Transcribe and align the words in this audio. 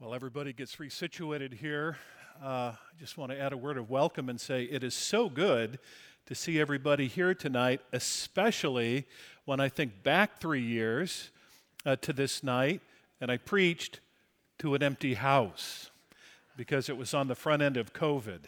While 0.00 0.14
everybody 0.14 0.52
gets 0.52 0.76
resituated 0.76 1.54
here, 1.54 1.96
uh, 2.40 2.46
I 2.46 3.00
just 3.00 3.18
want 3.18 3.32
to 3.32 3.40
add 3.40 3.52
a 3.52 3.56
word 3.56 3.76
of 3.76 3.90
welcome 3.90 4.28
and 4.28 4.40
say 4.40 4.62
it 4.62 4.84
is 4.84 4.94
so 4.94 5.28
good 5.28 5.80
to 6.26 6.36
see 6.36 6.60
everybody 6.60 7.08
here 7.08 7.34
tonight, 7.34 7.80
especially 7.92 9.06
when 9.44 9.58
I 9.58 9.68
think 9.68 10.04
back 10.04 10.38
three 10.38 10.62
years 10.62 11.32
uh, 11.84 11.96
to 11.96 12.12
this 12.12 12.44
night 12.44 12.80
and 13.20 13.28
I 13.28 13.38
preached 13.38 13.98
to 14.60 14.76
an 14.76 14.84
empty 14.84 15.14
house 15.14 15.90
because 16.56 16.88
it 16.88 16.96
was 16.96 17.12
on 17.12 17.26
the 17.26 17.34
front 17.34 17.60
end 17.60 17.76
of 17.76 17.92
COVID. 17.92 18.44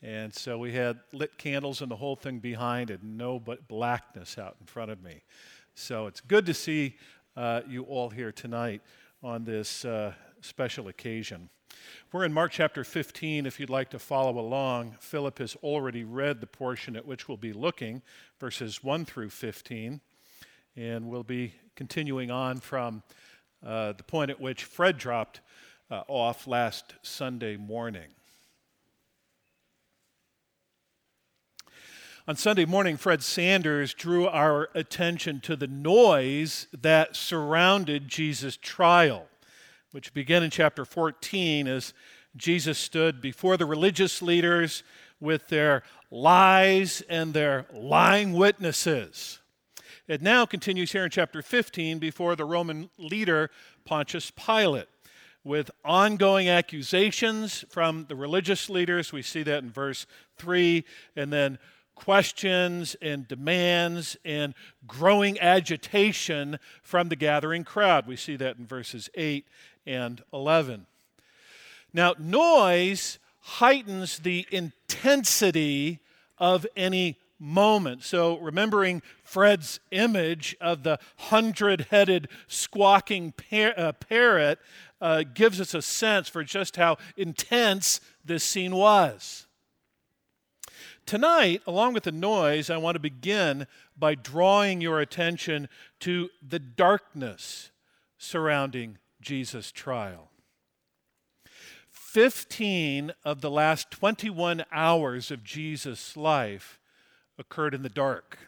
And 0.00 0.32
so 0.32 0.56
we 0.56 0.72
had 0.72 1.00
lit 1.12 1.36
candles 1.36 1.82
and 1.82 1.90
the 1.90 1.96
whole 1.96 2.16
thing 2.16 2.38
behind 2.38 2.88
and 2.88 3.18
no 3.18 3.38
but 3.38 3.68
blackness 3.68 4.38
out 4.38 4.56
in 4.58 4.66
front 4.66 4.90
of 4.90 5.02
me. 5.02 5.20
So 5.74 6.06
it's 6.06 6.22
good 6.22 6.46
to 6.46 6.54
see 6.54 6.96
uh, 7.36 7.60
you 7.68 7.82
all 7.82 8.08
here 8.08 8.32
tonight 8.32 8.80
on 9.22 9.44
this 9.44 9.84
uh, 9.84 10.14
special 10.44 10.88
occasion. 10.88 11.48
We're 12.12 12.24
in 12.24 12.32
Mark 12.32 12.52
chapter 12.52 12.84
15. 12.84 13.46
If 13.46 13.58
you'd 13.58 13.70
like 13.70 13.90
to 13.90 13.98
follow 13.98 14.38
along, 14.38 14.96
Philip 15.00 15.38
has 15.38 15.56
already 15.62 16.04
read 16.04 16.40
the 16.40 16.46
portion 16.46 16.96
at 16.96 17.06
which 17.06 17.28
we'll 17.28 17.38
be 17.38 17.52
looking, 17.52 18.02
verses 18.38 18.84
1 18.84 19.06
through 19.06 19.30
15. 19.30 20.00
And 20.76 21.08
we'll 21.08 21.24
be 21.24 21.54
continuing 21.74 22.30
on 22.30 22.60
from 22.60 23.02
uh, 23.64 23.92
the 23.92 24.04
point 24.04 24.30
at 24.30 24.40
which 24.40 24.64
Fred 24.64 24.98
dropped 24.98 25.40
uh, 25.90 26.02
off 26.08 26.46
last 26.46 26.94
Sunday 27.02 27.56
morning. 27.56 28.10
On 32.26 32.36
Sunday 32.36 32.64
morning, 32.64 32.96
Fred 32.96 33.22
Sanders 33.22 33.92
drew 33.92 34.26
our 34.26 34.70
attention 34.74 35.40
to 35.40 35.56
the 35.56 35.66
noise 35.66 36.68
that 36.72 37.16
surrounded 37.16 38.08
Jesus' 38.08 38.56
trial 38.56 39.26
which 39.94 40.12
begin 40.12 40.42
in 40.42 40.50
chapter 40.50 40.84
14 40.84 41.68
as 41.68 41.94
Jesus 42.34 42.78
stood 42.78 43.20
before 43.20 43.56
the 43.56 43.64
religious 43.64 44.20
leaders 44.20 44.82
with 45.20 45.46
their 45.46 45.84
lies 46.10 47.00
and 47.08 47.32
their 47.32 47.66
lying 47.72 48.32
witnesses. 48.32 49.38
It 50.08 50.20
now 50.20 50.46
continues 50.46 50.90
here 50.90 51.04
in 51.04 51.10
chapter 51.12 51.42
15 51.42 52.00
before 52.00 52.34
the 52.34 52.44
Roman 52.44 52.90
leader 52.98 53.50
Pontius 53.84 54.32
Pilate 54.32 54.88
with 55.44 55.70
ongoing 55.84 56.48
accusations 56.48 57.64
from 57.68 58.06
the 58.08 58.16
religious 58.16 58.68
leaders. 58.68 59.12
We 59.12 59.22
see 59.22 59.44
that 59.44 59.62
in 59.62 59.70
verse 59.70 60.06
3, 60.38 60.84
and 61.14 61.32
then 61.32 61.60
questions 61.94 62.96
and 63.00 63.28
demands 63.28 64.16
and 64.24 64.54
growing 64.88 65.38
agitation 65.38 66.58
from 66.82 67.08
the 67.08 67.16
gathering 67.16 67.62
crowd. 67.62 68.08
We 68.08 68.16
see 68.16 68.34
that 68.36 68.56
in 68.58 68.66
verses 68.66 69.08
8 69.14 69.46
and 69.86 70.22
11. 70.32 70.86
Now, 71.92 72.14
noise 72.18 73.18
heightens 73.40 74.18
the 74.20 74.46
intensity 74.50 76.00
of 76.38 76.66
any 76.76 77.18
moment. 77.38 78.02
So, 78.02 78.38
remembering 78.38 79.02
Fred's 79.22 79.80
image 79.90 80.56
of 80.60 80.82
the 80.82 80.98
hundred 81.16 81.88
headed 81.90 82.28
squawking 82.48 83.32
par- 83.32 83.74
uh, 83.76 83.92
parrot 83.92 84.58
uh, 85.00 85.24
gives 85.34 85.60
us 85.60 85.74
a 85.74 85.82
sense 85.82 86.28
for 86.28 86.42
just 86.42 86.76
how 86.76 86.96
intense 87.16 88.00
this 88.24 88.42
scene 88.42 88.74
was. 88.74 89.46
Tonight, 91.06 91.60
along 91.66 91.92
with 91.92 92.04
the 92.04 92.12
noise, 92.12 92.70
I 92.70 92.78
want 92.78 92.94
to 92.94 93.00
begin 93.00 93.66
by 93.96 94.14
drawing 94.14 94.80
your 94.80 95.00
attention 95.00 95.68
to 96.00 96.30
the 96.40 96.58
darkness 96.58 97.70
surrounding 98.16 98.96
Jesus' 99.24 99.72
trial. 99.72 100.30
15 101.90 103.12
of 103.24 103.40
the 103.40 103.50
last 103.50 103.90
21 103.90 104.64
hours 104.70 105.32
of 105.32 105.42
Jesus' 105.42 106.16
life 106.16 106.78
occurred 107.38 107.74
in 107.74 107.82
the 107.82 107.88
dark. 107.88 108.38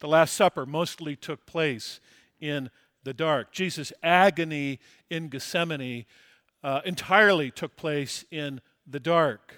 The 0.00 0.08
Last 0.08 0.34
Supper 0.34 0.66
mostly 0.66 1.14
took 1.14 1.46
place 1.46 2.00
in 2.40 2.70
the 3.04 3.14
dark. 3.14 3.52
Jesus' 3.52 3.92
agony 4.02 4.80
in 5.08 5.28
Gethsemane 5.28 6.06
uh, 6.64 6.80
entirely 6.84 7.50
took 7.50 7.76
place 7.76 8.24
in 8.30 8.60
the 8.86 9.00
dark. 9.00 9.54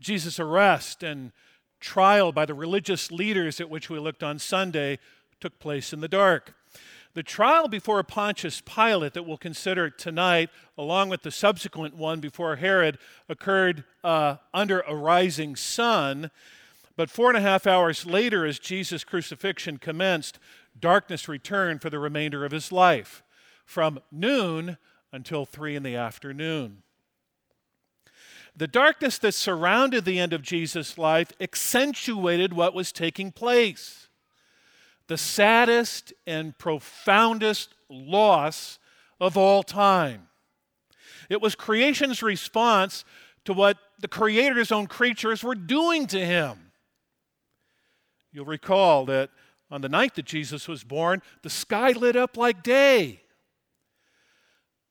Jesus' 0.00 0.40
arrest 0.40 1.02
and 1.02 1.32
trial 1.80 2.32
by 2.32 2.46
the 2.46 2.54
religious 2.54 3.10
leaders 3.10 3.60
at 3.60 3.68
which 3.68 3.90
we 3.90 3.98
looked 3.98 4.22
on 4.22 4.38
Sunday 4.38 4.98
took 5.40 5.58
place 5.58 5.92
in 5.92 6.00
the 6.00 6.08
dark. 6.08 6.54
The 7.12 7.22
trial 7.24 7.66
before 7.66 8.02
Pontius 8.04 8.60
Pilate 8.60 9.14
that 9.14 9.26
we'll 9.26 9.36
consider 9.36 9.90
tonight, 9.90 10.48
along 10.78 11.08
with 11.08 11.22
the 11.22 11.32
subsequent 11.32 11.96
one 11.96 12.20
before 12.20 12.56
Herod, 12.56 12.98
occurred 13.28 13.82
uh, 14.04 14.36
under 14.54 14.80
a 14.80 14.94
rising 14.94 15.56
sun. 15.56 16.30
But 16.96 17.10
four 17.10 17.28
and 17.28 17.36
a 17.36 17.40
half 17.40 17.66
hours 17.66 18.06
later, 18.06 18.46
as 18.46 18.60
Jesus' 18.60 19.02
crucifixion 19.02 19.78
commenced, 19.78 20.38
darkness 20.78 21.28
returned 21.28 21.82
for 21.82 21.90
the 21.90 21.98
remainder 21.98 22.44
of 22.44 22.52
his 22.52 22.70
life, 22.70 23.24
from 23.64 23.98
noon 24.12 24.78
until 25.12 25.44
three 25.44 25.74
in 25.74 25.82
the 25.82 25.96
afternoon. 25.96 26.84
The 28.54 28.68
darkness 28.68 29.18
that 29.18 29.34
surrounded 29.34 30.04
the 30.04 30.20
end 30.20 30.32
of 30.32 30.42
Jesus' 30.42 30.96
life 30.96 31.32
accentuated 31.40 32.52
what 32.52 32.74
was 32.74 32.92
taking 32.92 33.32
place 33.32 34.09
the 35.10 35.18
saddest 35.18 36.12
and 36.24 36.56
profoundest 36.56 37.74
loss 37.88 38.78
of 39.20 39.36
all 39.36 39.64
time. 39.64 40.28
It 41.28 41.42
was 41.42 41.56
creation's 41.56 42.22
response 42.22 43.04
to 43.44 43.52
what 43.52 43.76
the 43.98 44.06
Creator's 44.06 44.70
own 44.70 44.86
creatures 44.86 45.42
were 45.42 45.56
doing 45.56 46.06
to 46.06 46.24
him. 46.24 46.70
You'll 48.32 48.44
recall 48.44 49.04
that 49.06 49.30
on 49.68 49.80
the 49.80 49.88
night 49.88 50.14
that 50.14 50.26
Jesus 50.26 50.68
was 50.68 50.84
born, 50.84 51.22
the 51.42 51.50
sky 51.50 51.90
lit 51.90 52.14
up 52.14 52.36
like 52.36 52.62
day. 52.62 53.20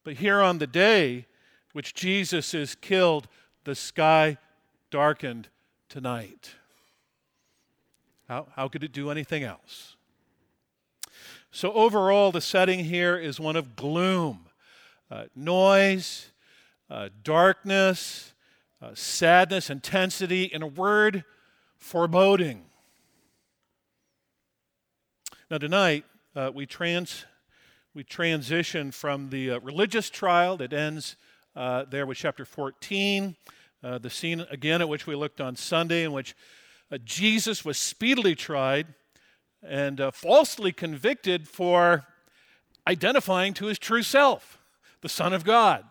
But 0.04 0.16
here 0.16 0.42
on 0.42 0.58
the 0.58 0.68
day 0.68 1.28
which 1.72 1.94
Jesus 1.94 2.54
is 2.54 2.76
killed, 2.76 3.30
the 3.64 3.74
sky 3.74 4.38
darkened 4.92 5.48
tonight. 5.88 6.56
How, 8.28 8.48
how 8.54 8.68
could 8.68 8.84
it 8.84 8.92
do 8.92 9.12
anything 9.12 9.44
else? 9.44 9.96
So, 11.52 11.74
overall, 11.74 12.32
the 12.32 12.42
setting 12.42 12.86
here 12.86 13.18
is 13.18 13.40
one 13.40 13.56
of 13.56 13.76
gloom, 13.76 14.46
uh, 15.10 15.26
noise, 15.36 16.30
uh, 16.92 17.10
darkness, 17.24 18.34
uh, 18.84 18.92
sadness, 18.94 19.72
intensity, 19.72 20.44
in 20.44 20.62
a 20.62 20.68
word, 20.68 21.24
foreboding. 21.76 22.66
Now, 25.50 25.58
tonight, 25.58 26.06
uh, 26.36 26.52
we, 26.54 26.68
trans, 26.68 27.26
we 27.96 28.04
transition 28.04 28.92
from 28.92 29.32
the 29.32 29.52
uh, 29.52 29.60
religious 29.62 30.12
trial 30.12 30.56
that 30.58 30.72
ends 30.72 31.16
uh, 31.56 31.86
there 31.90 32.06
with 32.06 32.20
chapter 32.20 32.46
14, 32.46 33.36
the 33.82 34.10
scene 34.10 34.46
again 34.52 34.82
at 34.82 34.90
which 34.90 35.08
we 35.08 35.16
looked 35.16 35.42
on 35.42 35.56
Sunday, 35.56 36.04
in 36.04 36.12
which 36.12 36.36
Jesus 37.04 37.66
was 37.66 37.80
speedily 37.80 38.36
tried 38.36 38.94
and 39.62 40.00
uh, 40.00 40.12
falsely 40.12 40.72
convicted 40.72 41.48
for 41.48 42.06
identifying 42.88 43.54
to 43.56 43.66
his 43.66 43.78
true 43.78 44.04
self, 44.04 44.60
the 45.02 45.10
Son 45.10 45.34
of 45.34 45.44
God. 45.44 45.86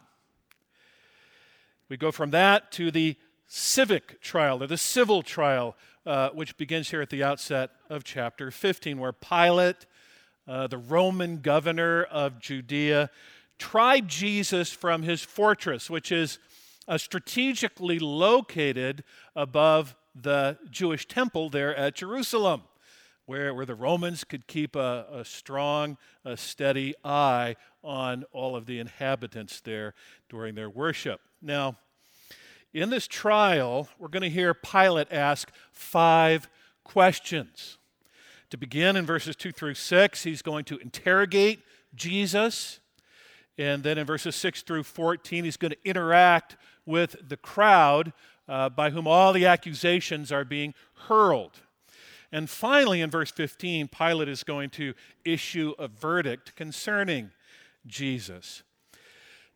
We 1.88 1.96
go 1.96 2.10
from 2.10 2.30
that 2.30 2.70
to 2.72 2.90
the 2.90 3.16
civic 3.46 4.20
trial, 4.20 4.62
or 4.62 4.66
the 4.66 4.76
civil 4.76 5.22
trial, 5.22 5.76
uh, 6.04 6.30
which 6.30 6.56
begins 6.56 6.90
here 6.90 7.00
at 7.00 7.10
the 7.10 7.22
outset 7.22 7.70
of 7.88 8.04
chapter 8.04 8.50
15, 8.50 8.98
where 8.98 9.12
Pilate, 9.12 9.86
uh, 10.46 10.66
the 10.66 10.78
Roman 10.78 11.38
governor 11.38 12.02
of 12.04 12.38
Judea, 12.40 13.10
tried 13.58 14.08
Jesus 14.08 14.70
from 14.70 15.02
his 15.02 15.22
fortress, 15.22 15.88
which 15.88 16.12
is 16.12 16.38
uh, 16.86 16.98
strategically 16.98 17.98
located 17.98 19.04
above 19.34 19.94
the 20.14 20.58
Jewish 20.70 21.06
temple 21.06 21.48
there 21.48 21.74
at 21.76 21.94
Jerusalem 21.94 22.62
where, 23.28 23.52
where 23.52 23.66
the 23.66 23.74
Romans 23.74 24.24
could 24.24 24.46
keep 24.46 24.74
a, 24.74 25.04
a 25.12 25.22
strong, 25.22 25.98
a 26.24 26.34
steady 26.34 26.94
eye 27.04 27.56
on 27.84 28.24
all 28.32 28.56
of 28.56 28.64
the 28.64 28.78
inhabitants 28.78 29.60
there 29.60 29.92
during 30.30 30.54
their 30.54 30.70
worship. 30.70 31.20
Now, 31.42 31.76
in 32.72 32.88
this 32.88 33.06
trial, 33.06 33.90
we're 33.98 34.08
going 34.08 34.22
to 34.22 34.30
hear 34.30 34.54
Pilate 34.54 35.12
ask 35.12 35.52
five 35.72 36.48
questions. 36.84 37.76
To 38.48 38.56
begin 38.56 38.96
in 38.96 39.04
verses 39.04 39.36
2 39.36 39.52
through 39.52 39.74
6, 39.74 40.22
he's 40.22 40.40
going 40.40 40.64
to 40.64 40.78
interrogate 40.78 41.60
Jesus. 41.94 42.80
And 43.58 43.82
then 43.82 43.98
in 43.98 44.06
verses 44.06 44.36
6 44.36 44.62
through 44.62 44.84
14, 44.84 45.44
he's 45.44 45.58
going 45.58 45.72
to 45.72 45.84
interact 45.84 46.56
with 46.86 47.28
the 47.28 47.36
crowd 47.36 48.14
uh, 48.48 48.70
by 48.70 48.88
whom 48.88 49.06
all 49.06 49.34
the 49.34 49.44
accusations 49.44 50.32
are 50.32 50.46
being 50.46 50.72
hurled. 51.08 51.60
And 52.30 52.48
finally, 52.48 53.00
in 53.00 53.10
verse 53.10 53.30
15, 53.30 53.88
Pilate 53.88 54.28
is 54.28 54.44
going 54.44 54.70
to 54.70 54.94
issue 55.24 55.74
a 55.78 55.88
verdict 55.88 56.54
concerning 56.56 57.30
Jesus. 57.86 58.62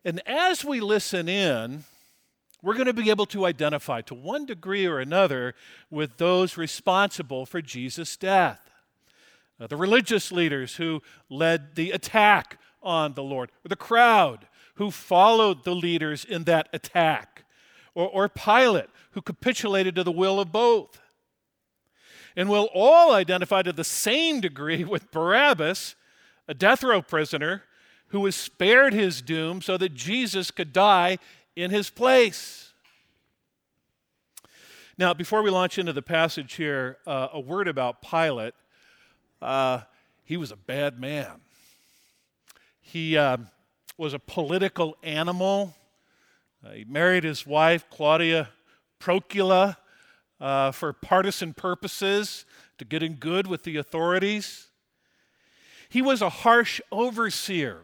And 0.04 0.26
as 0.26 0.64
we 0.64 0.80
listen 0.80 1.28
in, 1.28 1.84
we're 2.62 2.74
going 2.74 2.86
to 2.86 2.92
be 2.92 3.10
able 3.10 3.26
to 3.26 3.44
identify 3.44 4.00
to 4.02 4.14
one 4.14 4.46
degree 4.46 4.86
or 4.86 5.00
another 5.00 5.54
with 5.90 6.16
those 6.16 6.56
responsible 6.56 7.44
for 7.44 7.60
Jesus' 7.60 8.16
death. 8.16 8.70
Uh, 9.60 9.66
the 9.66 9.76
religious 9.76 10.32
leaders 10.32 10.76
who 10.76 11.02
led 11.28 11.74
the 11.74 11.90
attack 11.90 12.58
on 12.82 13.14
the 13.14 13.22
Lord, 13.22 13.50
or 13.64 13.68
the 13.68 13.76
crowd 13.76 14.46
who 14.76 14.90
followed 14.90 15.64
the 15.64 15.74
leaders 15.74 16.24
in 16.24 16.44
that 16.44 16.68
attack, 16.72 17.44
or, 17.94 18.08
or 18.08 18.28
Pilate 18.28 18.88
who 19.10 19.20
capitulated 19.20 19.94
to 19.96 20.04
the 20.04 20.12
will 20.12 20.40
of 20.40 20.50
both. 20.50 21.01
And 22.36 22.48
we'll 22.48 22.70
all 22.74 23.12
identify 23.12 23.62
to 23.62 23.72
the 23.72 23.84
same 23.84 24.40
degree 24.40 24.84
with 24.84 25.10
Barabbas, 25.10 25.94
a 26.48 26.54
death 26.54 26.82
row 26.82 27.02
prisoner 27.02 27.62
who 28.08 28.20
was 28.20 28.36
spared 28.36 28.92
his 28.92 29.22
doom 29.22 29.62
so 29.62 29.76
that 29.78 29.94
Jesus 29.94 30.50
could 30.50 30.72
die 30.72 31.18
in 31.56 31.70
his 31.70 31.90
place. 31.90 32.72
Now, 34.98 35.14
before 35.14 35.42
we 35.42 35.50
launch 35.50 35.78
into 35.78 35.92
the 35.92 36.02
passage 36.02 36.54
here, 36.54 36.98
uh, 37.06 37.28
a 37.32 37.40
word 37.40 37.68
about 37.68 38.02
Pilate. 38.02 38.54
Uh, 39.40 39.80
he 40.24 40.36
was 40.36 40.52
a 40.52 40.56
bad 40.56 41.00
man. 41.00 41.40
He 42.80 43.16
uh, 43.16 43.38
was 43.96 44.12
a 44.12 44.18
political 44.18 44.96
animal. 45.02 45.74
Uh, 46.64 46.72
he 46.72 46.84
married 46.84 47.24
his 47.24 47.46
wife, 47.46 47.86
Claudia 47.90 48.50
Procula, 49.00 49.78
uh, 50.42 50.72
for 50.72 50.92
partisan 50.92 51.54
purposes, 51.54 52.44
to 52.76 52.84
get 52.84 53.00
in 53.00 53.14
good 53.14 53.46
with 53.46 53.62
the 53.62 53.76
authorities. 53.76 54.66
He 55.88 56.02
was 56.02 56.20
a 56.20 56.28
harsh 56.28 56.80
overseer. 56.90 57.82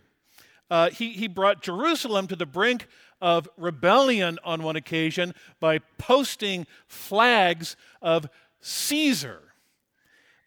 Uh, 0.69 0.91
he, 0.91 1.11
he 1.11 1.29
brought 1.29 1.63
Jerusalem 1.63 2.27
to 2.27 2.35
the 2.35 2.47
brink 2.47 2.89
of 3.21 3.49
rebellion 3.57 4.39
on 4.43 4.65
one 4.65 4.75
occasion 4.75 5.35
by 5.61 5.79
posting 5.99 6.67
flags 6.89 7.77
of 8.03 8.29
Caesar, 8.61 9.41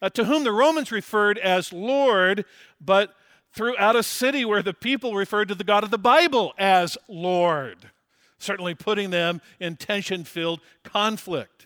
uh, 0.01 0.09
to 0.09 0.25
whom 0.25 0.43
the 0.43 0.51
Romans 0.51 0.91
referred 0.91 1.37
as 1.37 1.71
Lord, 1.71 2.43
but 2.81 3.15
throughout 3.53 3.95
a 3.95 4.03
city 4.03 4.43
where 4.43 4.61
the 4.61 4.73
people 4.73 5.15
referred 5.15 5.47
to 5.47 5.55
the 5.55 5.63
God 5.63 5.85
of 5.85 5.91
the 5.91 5.97
Bible 5.97 6.53
as 6.57 6.97
Lord, 7.07 7.89
certainly 8.37 8.75
putting 8.75 9.11
them 9.11 9.39
in 9.61 9.77
tension 9.77 10.25
filled 10.25 10.59
conflict. 10.83 11.60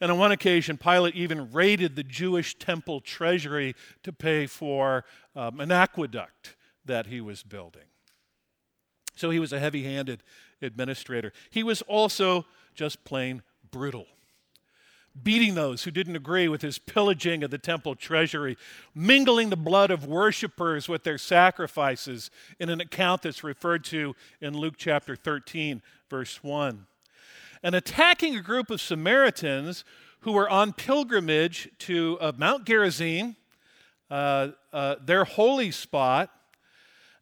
And 0.00 0.12
on 0.12 0.18
one 0.18 0.32
occasion, 0.32 0.78
Pilate 0.78 1.16
even 1.16 1.50
raided 1.50 1.96
the 1.96 2.04
Jewish 2.04 2.56
temple 2.58 3.00
treasury 3.00 3.74
to 4.04 4.12
pay 4.12 4.46
for 4.46 5.04
um, 5.34 5.60
an 5.60 5.72
aqueduct 5.72 6.56
that 6.84 7.06
he 7.06 7.20
was 7.20 7.42
building. 7.42 7.82
So 9.16 9.30
he 9.30 9.40
was 9.40 9.52
a 9.52 9.58
heavy 9.58 9.82
handed 9.82 10.22
administrator. 10.62 11.32
He 11.50 11.64
was 11.64 11.82
also 11.82 12.46
just 12.74 13.04
plain 13.04 13.42
brutal, 13.70 14.06
beating 15.20 15.56
those 15.56 15.82
who 15.82 15.90
didn't 15.90 16.14
agree 16.14 16.46
with 16.46 16.62
his 16.62 16.78
pillaging 16.78 17.42
of 17.42 17.50
the 17.50 17.58
temple 17.58 17.96
treasury, 17.96 18.56
mingling 18.94 19.50
the 19.50 19.56
blood 19.56 19.90
of 19.90 20.06
worshippers 20.06 20.88
with 20.88 21.02
their 21.02 21.18
sacrifices 21.18 22.30
in 22.60 22.68
an 22.68 22.80
account 22.80 23.22
that's 23.22 23.42
referred 23.42 23.82
to 23.84 24.14
in 24.40 24.56
Luke 24.56 24.74
chapter 24.76 25.16
13, 25.16 25.82
verse 26.08 26.42
1. 26.44 26.86
And 27.62 27.74
attacking 27.74 28.36
a 28.36 28.42
group 28.42 28.70
of 28.70 28.80
Samaritans 28.80 29.84
who 30.20 30.32
were 30.32 30.48
on 30.48 30.72
pilgrimage 30.72 31.70
to 31.78 32.18
uh, 32.20 32.32
Mount 32.36 32.64
Gerizim, 32.64 33.36
uh, 34.10 34.48
uh, 34.72 34.96
their 35.04 35.24
holy 35.24 35.70
spot, 35.70 36.30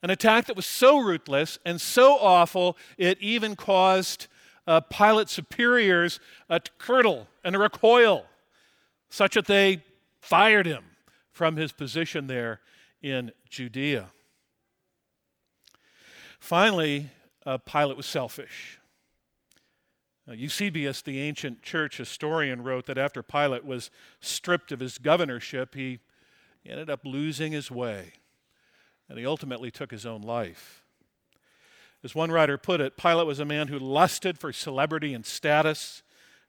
an 0.02 0.10
attack 0.10 0.46
that 0.46 0.56
was 0.56 0.66
so 0.66 0.98
ruthless 0.98 1.58
and 1.64 1.80
so 1.80 2.16
awful, 2.18 2.76
it 2.96 3.18
even 3.20 3.56
caused 3.56 4.28
uh, 4.66 4.80
Pilate's 4.80 5.32
superiors 5.32 6.20
to 6.50 6.60
curdle 6.78 7.28
and 7.44 7.56
a 7.56 7.58
recoil, 7.58 8.26
such 9.08 9.34
that 9.34 9.46
they 9.46 9.82
fired 10.20 10.66
him 10.66 10.84
from 11.30 11.56
his 11.56 11.72
position 11.72 12.26
there 12.26 12.60
in 13.02 13.32
Judea. 13.48 14.10
Finally, 16.40 17.10
uh, 17.44 17.58
Pilate 17.58 17.96
was 17.96 18.06
selfish. 18.06 18.75
Uh, 20.28 20.32
Eusebius, 20.32 21.02
the 21.02 21.20
ancient 21.20 21.62
church 21.62 21.98
historian, 21.98 22.62
wrote 22.62 22.86
that 22.86 22.98
after 22.98 23.22
Pilate 23.22 23.64
was 23.64 23.90
stripped 24.20 24.72
of 24.72 24.80
his 24.80 24.98
governorship, 24.98 25.74
he 25.74 26.00
ended 26.64 26.90
up 26.90 27.04
losing 27.04 27.52
his 27.52 27.70
way 27.70 28.14
and 29.08 29.18
he 29.18 29.26
ultimately 29.26 29.70
took 29.70 29.90
his 29.90 30.04
own 30.04 30.22
life. 30.22 30.82
As 32.02 32.14
one 32.14 32.30
writer 32.30 32.58
put 32.58 32.80
it, 32.80 32.96
Pilate 32.96 33.26
was 33.26 33.40
a 33.40 33.44
man 33.44 33.68
who 33.68 33.78
lusted 33.78 34.38
for 34.38 34.52
celebrity 34.52 35.14
and 35.14 35.24
status, 35.24 36.02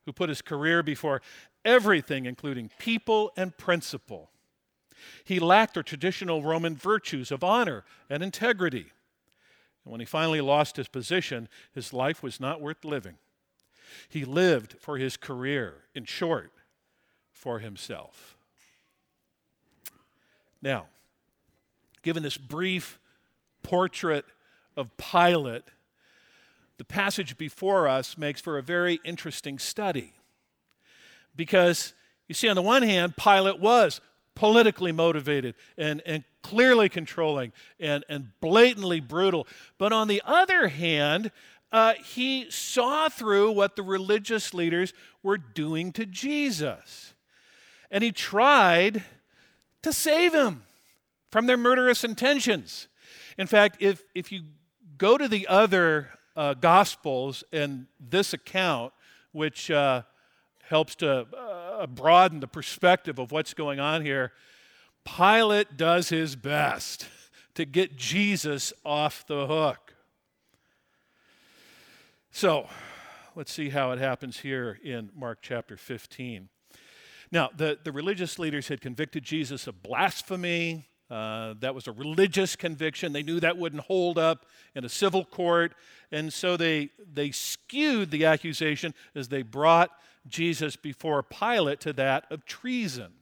who 0.05 0.13
put 0.13 0.29
his 0.29 0.41
career 0.41 0.83
before 0.83 1.21
everything, 1.63 2.25
including 2.25 2.69
people 2.79 3.31
and 3.37 3.57
principle. 3.57 4.31
He 5.23 5.39
lacked 5.39 5.75
the 5.75 5.83
traditional 5.83 6.43
Roman 6.43 6.75
virtues 6.75 7.31
of 7.31 7.43
honor 7.43 7.85
and 8.09 8.23
integrity. 8.23 8.87
And 9.83 9.91
when 9.91 9.99
he 9.99 10.05
finally 10.05 10.41
lost 10.41 10.77
his 10.77 10.87
position, 10.87 11.47
his 11.73 11.93
life 11.93 12.23
was 12.23 12.39
not 12.39 12.61
worth 12.61 12.83
living. 12.83 13.17
He 14.09 14.25
lived 14.25 14.75
for 14.79 14.97
his 14.97 15.17
career, 15.17 15.83
in 15.95 16.05
short, 16.05 16.51
for 17.31 17.59
himself. 17.59 18.37
Now, 20.61 20.87
given 22.01 22.23
this 22.23 22.37
brief 22.37 22.99
portrait 23.63 24.25
of 24.75 24.95
Pilate, 24.97 25.63
the 26.77 26.85
passage 26.85 27.37
before 27.37 27.87
us 27.87 28.17
makes 28.17 28.39
for 28.39 28.57
a 28.57 28.63
very 28.63 28.99
interesting 29.03 29.59
study. 29.59 30.13
Because 31.35 31.93
you 32.27 32.35
see, 32.35 32.49
on 32.49 32.55
the 32.55 32.61
one 32.61 32.83
hand, 32.83 33.15
Pilate 33.17 33.59
was 33.59 34.01
politically 34.35 34.91
motivated 34.91 35.55
and, 35.77 36.01
and 36.05 36.23
clearly 36.43 36.89
controlling 36.89 37.51
and, 37.79 38.05
and 38.07 38.29
blatantly 38.39 38.99
brutal. 38.99 39.47
But 39.77 39.91
on 39.91 40.07
the 40.07 40.21
other 40.25 40.67
hand, 40.67 41.31
uh, 41.71 41.93
he 41.95 42.49
saw 42.49 43.09
through 43.09 43.51
what 43.51 43.75
the 43.75 43.83
religious 43.83 44.53
leaders 44.53 44.93
were 45.21 45.37
doing 45.37 45.91
to 45.93 46.05
Jesus. 46.05 47.13
And 47.91 48.03
he 48.03 48.11
tried 48.11 49.03
to 49.81 49.91
save 49.91 50.33
him 50.33 50.63
from 51.31 51.45
their 51.45 51.57
murderous 51.57 52.03
intentions. 52.03 52.87
In 53.37 53.47
fact, 53.47 53.77
if, 53.79 54.03
if 54.15 54.31
you 54.31 54.43
go 54.97 55.17
to 55.17 55.27
the 55.27 55.47
other 55.47 56.09
uh, 56.35 56.53
Gospels 56.53 57.43
and 57.51 57.87
this 57.99 58.33
account, 58.33 58.93
which 59.31 59.69
uh, 59.69 60.03
helps 60.63 60.95
to 60.95 61.27
uh, 61.35 61.87
broaden 61.87 62.39
the 62.39 62.47
perspective 62.47 63.19
of 63.19 63.31
what's 63.31 63.53
going 63.53 63.79
on 63.79 64.03
here, 64.03 64.31
Pilate 65.05 65.77
does 65.77 66.09
his 66.09 66.35
best 66.35 67.07
to 67.55 67.65
get 67.65 67.95
Jesus 67.95 68.73
off 68.85 69.25
the 69.27 69.47
hook. 69.47 69.86
So, 72.39 72.69
let's 73.35 73.51
see 73.51 73.69
how 73.69 73.93
it 73.93 73.97
happens 73.97 74.41
here 74.41 74.77
in 74.83 75.09
Mark 75.15 75.39
chapter 75.41 75.75
15. 75.75 76.49
Now, 77.31 77.49
the, 77.57 77.79
the 77.83 77.91
religious 77.91 78.37
leaders 78.37 78.67
had 78.67 78.79
convicted 78.79 79.23
Jesus 79.23 79.65
of 79.65 79.81
blasphemy, 79.81 80.85
uh, 81.09 81.55
that 81.61 81.73
was 81.73 81.87
a 81.87 81.91
religious 81.91 82.55
conviction. 82.55 83.11
They 83.11 83.23
knew 83.23 83.39
that 83.39 83.57
wouldn't 83.57 83.81
hold 83.85 84.19
up 84.19 84.45
in 84.75 84.85
a 84.85 84.89
civil 84.89 85.25
court. 85.25 85.73
And 86.11 86.31
so 86.31 86.57
they, 86.57 86.91
they 87.11 87.31
skewed 87.31 88.11
the 88.11 88.25
accusation 88.25 88.93
as 89.15 89.29
they 89.29 89.41
brought 89.41 89.89
Jesus 90.27 90.75
before 90.75 91.23
Pilate 91.23 91.79
to 91.79 91.93
that 91.93 92.25
of 92.29 92.45
treason. 92.45 93.13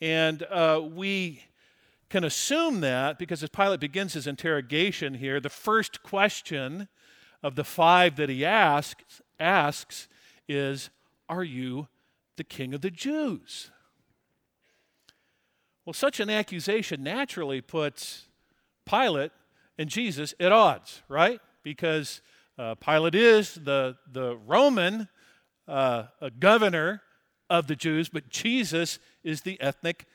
And 0.00 0.42
uh, 0.50 0.82
we 0.82 1.44
can 2.08 2.24
assume 2.24 2.80
that 2.80 3.20
because 3.20 3.44
as 3.44 3.50
Pilate 3.50 3.78
begins 3.78 4.14
his 4.14 4.26
interrogation 4.26 5.14
here, 5.14 5.38
the 5.38 5.48
first 5.48 6.02
question 6.02 6.88
of 7.42 7.54
the 7.54 7.64
five 7.64 8.16
that 8.16 8.28
he 8.28 8.44
asks, 8.44 9.22
asks 9.38 10.08
is 10.48 10.90
Are 11.28 11.44
you 11.44 11.88
the 12.36 12.44
king 12.44 12.74
of 12.74 12.80
the 12.80 12.90
Jews? 12.90 13.70
Well, 15.84 15.94
such 15.94 16.20
an 16.20 16.30
accusation 16.30 17.02
naturally 17.02 17.60
puts 17.60 18.28
Pilate 18.84 19.32
and 19.78 19.88
Jesus 19.88 20.34
at 20.38 20.52
odds, 20.52 21.02
right? 21.08 21.40
Because 21.62 22.20
uh, 22.58 22.74
Pilate 22.74 23.14
is 23.14 23.54
the, 23.54 23.96
the 24.12 24.36
Roman 24.46 25.08
uh, 25.66 26.04
governor 26.38 27.02
of 27.48 27.66
the 27.66 27.76
Jews, 27.76 28.08
but 28.08 28.28
Jesus 28.28 28.98
is 29.24 29.42
the 29.42 29.60
ethnic 29.60 30.06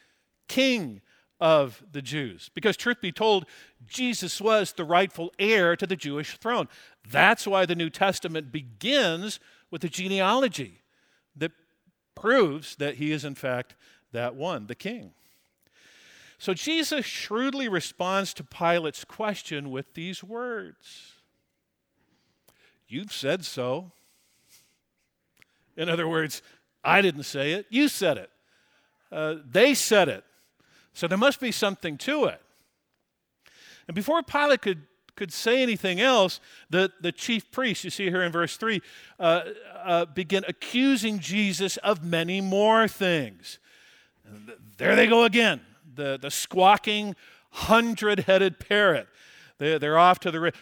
king 0.47 1.01
of 1.39 1.83
the 1.91 2.01
Jews. 2.01 2.49
Because, 2.53 2.77
truth 2.77 3.01
be 3.01 3.11
told, 3.11 3.45
Jesus 3.87 4.39
was 4.39 4.73
the 4.73 4.85
rightful 4.85 5.33
heir 5.37 5.75
to 5.75 5.85
the 5.85 5.95
Jewish 5.95 6.37
throne. 6.37 6.67
That's 7.09 7.45
why 7.45 7.65
the 7.65 7.75
New 7.75 7.89
Testament 7.89 8.51
begins 8.51 9.39
with 9.69 9.83
a 9.83 9.89
genealogy 9.89 10.81
that 11.35 11.51
proves 12.15 12.75
that 12.77 12.95
he 12.95 13.11
is, 13.11 13.25
in 13.25 13.35
fact, 13.35 13.75
that 14.11 14.35
one, 14.35 14.67
the 14.67 14.75
king. 14.75 15.11
So 16.37 16.53
Jesus 16.53 17.05
shrewdly 17.05 17.67
responds 17.67 18.33
to 18.35 18.43
Pilate's 18.43 19.03
question 19.03 19.71
with 19.71 19.93
these 19.93 20.23
words 20.23 21.13
You've 22.87 23.13
said 23.13 23.43
so. 23.43 23.91
In 25.75 25.89
other 25.89 26.07
words, 26.07 26.41
I 26.83 27.01
didn't 27.01 27.23
say 27.23 27.53
it, 27.53 27.65
you 27.69 27.87
said 27.87 28.17
it. 28.17 28.29
Uh, 29.11 29.35
they 29.45 29.73
said 29.73 30.07
it. 30.07 30.23
So 30.95 31.07
there 31.07 31.17
must 31.17 31.39
be 31.39 31.51
something 31.51 31.97
to 31.99 32.25
it. 32.25 32.41
And 33.87 33.93
before 33.93 34.23
Pilate 34.23 34.61
could, 34.61 34.81
could 35.15 35.31
say 35.31 35.61
anything 35.61 35.99
else, 35.99 36.39
the, 36.69 36.91
the 37.01 37.11
chief 37.11 37.51
priests, 37.51 37.83
you 37.83 37.89
see 37.89 38.05
here 38.05 38.23
in 38.23 38.31
verse 38.31 38.57
3, 38.57 38.81
uh, 39.19 39.41
uh, 39.83 40.05
begin 40.05 40.45
accusing 40.47 41.19
Jesus 41.19 41.77
of 41.77 42.03
many 42.03 42.39
more 42.41 42.87
things. 42.87 43.59
There 44.77 44.95
they 44.95 45.05
go 45.05 45.25
again, 45.25 45.61
the, 45.93 46.17
the 46.19 46.31
squawking, 46.31 47.15
hundred 47.51 48.21
headed 48.21 48.57
parrot. 48.57 49.07
They, 49.57 49.77
they're 49.77 49.97
off 49.99 50.19
to 50.21 50.31
the. 50.31 50.53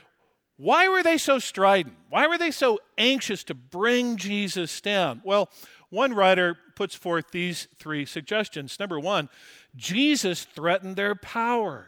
Why 0.58 0.88
were 0.88 1.04
they 1.04 1.18
so 1.18 1.40
strident? 1.40 1.96
Why 2.10 2.28
were 2.28 2.38
they 2.38 2.52
so 2.52 2.80
anxious 2.98 3.44
to 3.46 3.54
bring 3.54 4.18
Jesus 4.18 4.82
down? 4.82 5.22
Well, 5.24 5.50
one 5.90 6.13
writer 6.13 6.58
puts 6.75 6.96
forth 6.96 7.32
these 7.32 7.68
three 7.77 8.06
suggestions. 8.06 8.80
Number 8.80 9.00
one, 9.00 9.30
Jesus 9.75 10.44
threatened 10.44 10.96
their 10.96 11.15
power. 11.15 11.88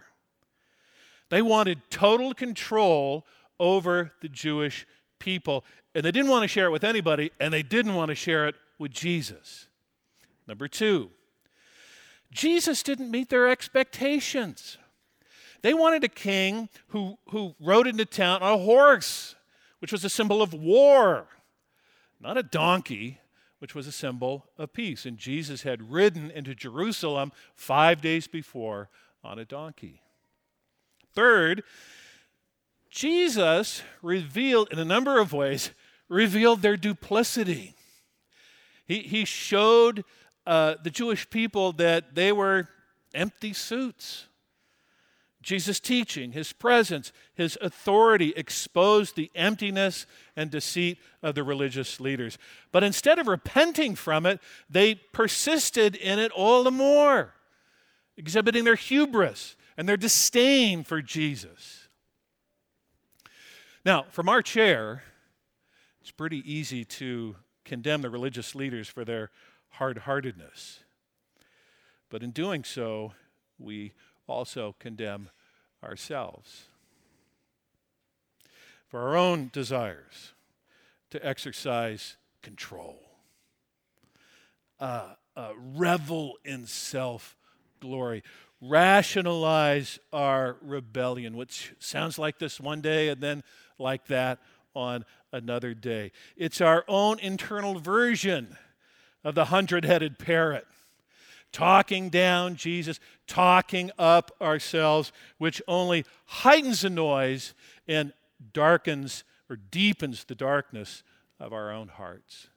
They 1.30 1.42
wanted 1.42 1.90
total 1.90 2.34
control 2.34 3.26
over 3.60 4.12
the 4.22 4.30
Jewish 4.30 4.86
people, 5.20 5.64
and 5.94 6.04
they 6.04 6.12
didn't 6.12 6.30
want 6.30 6.44
to 6.44 6.48
share 6.48 6.68
it 6.68 6.72
with 6.72 6.84
anybody, 6.84 7.32
and 7.40 7.54
they 7.54 7.64
didn't 7.64 7.96
want 7.96 8.10
to 8.10 8.16
share 8.16 8.48
it 8.48 8.56
with 8.78 8.92
Jesus. 8.92 9.68
Number 10.48 10.68
two, 10.68 11.10
Jesus 12.32 12.84
didn't 12.84 13.10
meet 13.10 13.30
their 13.30 13.48
expectations. 13.48 14.78
They 15.62 15.74
wanted 15.74 16.04
a 16.04 16.10
king 16.10 16.70
who, 16.90 17.18
who 17.30 17.56
rode 17.60 17.88
into 17.88 18.06
town 18.06 18.44
on 18.44 18.54
a 18.54 18.58
horse, 18.64 19.36
which 19.80 19.92
was 19.92 20.04
a 20.04 20.10
symbol 20.10 20.42
of 20.42 20.54
war, 20.54 21.28
not 22.20 22.38
a 22.38 22.44
donkey, 22.44 23.20
which 23.60 23.74
was 23.74 23.88
a 23.88 23.92
symbol 23.92 24.46
of 24.58 24.74
peace. 24.74 25.06
And 25.06 25.18
Jesus 25.18 25.64
had 25.64 25.92
ridden 25.92 26.30
into 26.32 26.54
Jerusalem 26.56 27.32
five 27.54 28.02
days 28.02 28.28
before 28.28 28.90
on 29.24 29.40
a 29.40 29.46
donkey. 29.46 30.02
Third, 31.14 31.64
Jesus 32.90 33.82
revealed 34.02 34.70
in 34.72 34.80
a 34.80 34.86
number 34.86 35.20
of 35.20 35.34
ways, 35.34 35.72
revealed 36.10 36.62
their 36.62 36.78
duplicity. 36.78 37.76
He, 38.86 39.00
he 39.00 39.26
showed 39.26 40.04
uh, 40.46 40.76
the 40.84 40.92
Jewish 40.92 41.30
people 41.30 41.72
that 41.74 42.16
they 42.16 42.32
were 42.32 42.68
empty 43.14 43.54
suits. 43.54 44.28
Jesus' 45.46 45.80
teaching, 45.80 46.32
his 46.32 46.52
presence, 46.54 47.14
his 47.36 47.56
authority 47.62 48.34
exposed 48.36 49.16
the 49.16 49.30
emptiness 49.36 50.08
and 50.36 50.50
deceit 50.50 50.98
of 51.22 51.36
the 51.36 51.44
religious 51.44 52.00
leaders. 52.00 52.40
But 52.72 52.84
instead 52.84 53.20
of 53.20 53.28
repenting 53.28 53.94
from 53.94 54.26
it, 54.26 54.42
they 54.72 54.96
persisted 54.96 55.96
in 55.96 56.18
it 56.18 56.32
all 56.32 56.64
the 56.64 56.72
more, 56.72 57.36
exhibiting 58.18 58.64
their 58.64 58.74
hubris 58.74 59.56
and 59.78 59.88
their 59.88 59.98
disdain 59.98 60.84
for 60.84 61.00
Jesus. 61.04 61.90
Now, 63.86 64.08
from 64.10 64.28
our 64.28 64.42
chair, 64.42 65.04
it's 66.02 66.10
pretty 66.10 66.42
easy 66.52 66.84
to 66.86 67.36
condemn 67.66 68.02
the 68.02 68.10
religious 68.10 68.56
leaders 68.56 68.88
for 68.88 69.06
their 69.06 69.30
hard 69.70 70.00
heartedness. 70.00 70.80
But 72.10 72.24
in 72.24 72.32
doing 72.32 72.64
so, 72.64 73.14
we 73.60 73.94
also 74.26 74.76
condemn 74.80 75.30
ourselves 75.86 76.66
for 78.88 79.02
our 79.02 79.16
own 79.18 79.50
desires 79.52 80.34
to 81.12 81.26
exercise 81.26 82.18
control, 82.42 83.00
uh, 84.80 85.14
uh, 85.36 85.52
revel 85.76 86.34
in 86.44 86.66
self 86.66 87.36
glory, 87.80 88.24
rationalize 88.62 90.00
our 90.14 90.58
rebellion, 90.62 91.36
which 91.36 91.74
sounds 91.80 92.18
like 92.18 92.40
this 92.40 92.60
one 92.60 92.82
day 92.82 93.10
and 93.10 93.22
then 93.22 93.44
like 93.78 94.06
that 94.08 94.40
on 94.74 95.06
another 95.32 95.74
day. 95.74 96.12
It's 96.36 96.62
our 96.62 96.86
own 96.88 97.20
internal 97.20 97.80
version 97.80 98.58
of 99.24 99.36
the 99.36 99.46
hundred 99.46 99.86
headed 99.86 100.20
parrot 100.20 100.66
talking 101.56 102.10
down 102.10 102.58
Jesus, 102.58 103.00
talking 103.28 103.90
up 103.98 104.30
ourselves, 104.42 105.14
which 105.38 105.62
only 105.70 106.04
heightens 106.26 106.82
the 106.82 106.90
noise 106.90 107.54
and 107.88 108.12
darkens 108.52 109.24
or 109.50 109.56
deepens 109.56 110.26
the 110.26 110.36
darkness 110.36 111.02
of 111.40 111.54
our 111.54 111.72
own 111.72 111.88
hearts. 111.88 112.48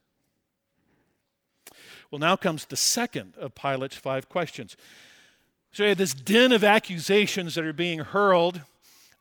Well, 2.11 2.19
now 2.19 2.35
comes 2.35 2.65
the 2.65 2.77
second 2.77 3.35
of 3.39 3.55
Pilate's 3.55 3.95
five 3.95 4.29
questions. 4.29 4.77
So 5.71 5.85
you 5.85 5.91
have 5.91 5.99
this 5.99 6.13
din 6.13 6.51
of 6.51 6.65
accusations 6.65 7.55
that 7.55 7.65
are 7.65 7.73
being 7.73 8.01
hurled 8.01 8.63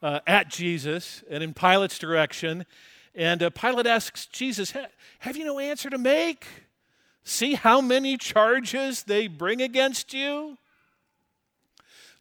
uh, 0.02 0.22
at 0.26 0.50
Jesus 0.50 1.24
and 1.30 1.44
in 1.44 1.54
Pilate's 1.54 2.00
direction. 2.00 2.66
And 3.14 3.44
uh, 3.44 3.52
Pilate 3.52 3.86
asks 3.86 4.26
Jesus, 4.26 4.74
Have 5.20 5.38
you 5.38 5.46
no 5.46 5.60
answer 5.60 5.92
to 5.92 6.00
make? 6.00 6.48
See 7.28 7.56
how 7.56 7.82
many 7.82 8.16
charges 8.16 9.04
they 9.04 9.28
bring 9.28 9.62
against 9.62 10.14
you? 10.14 10.58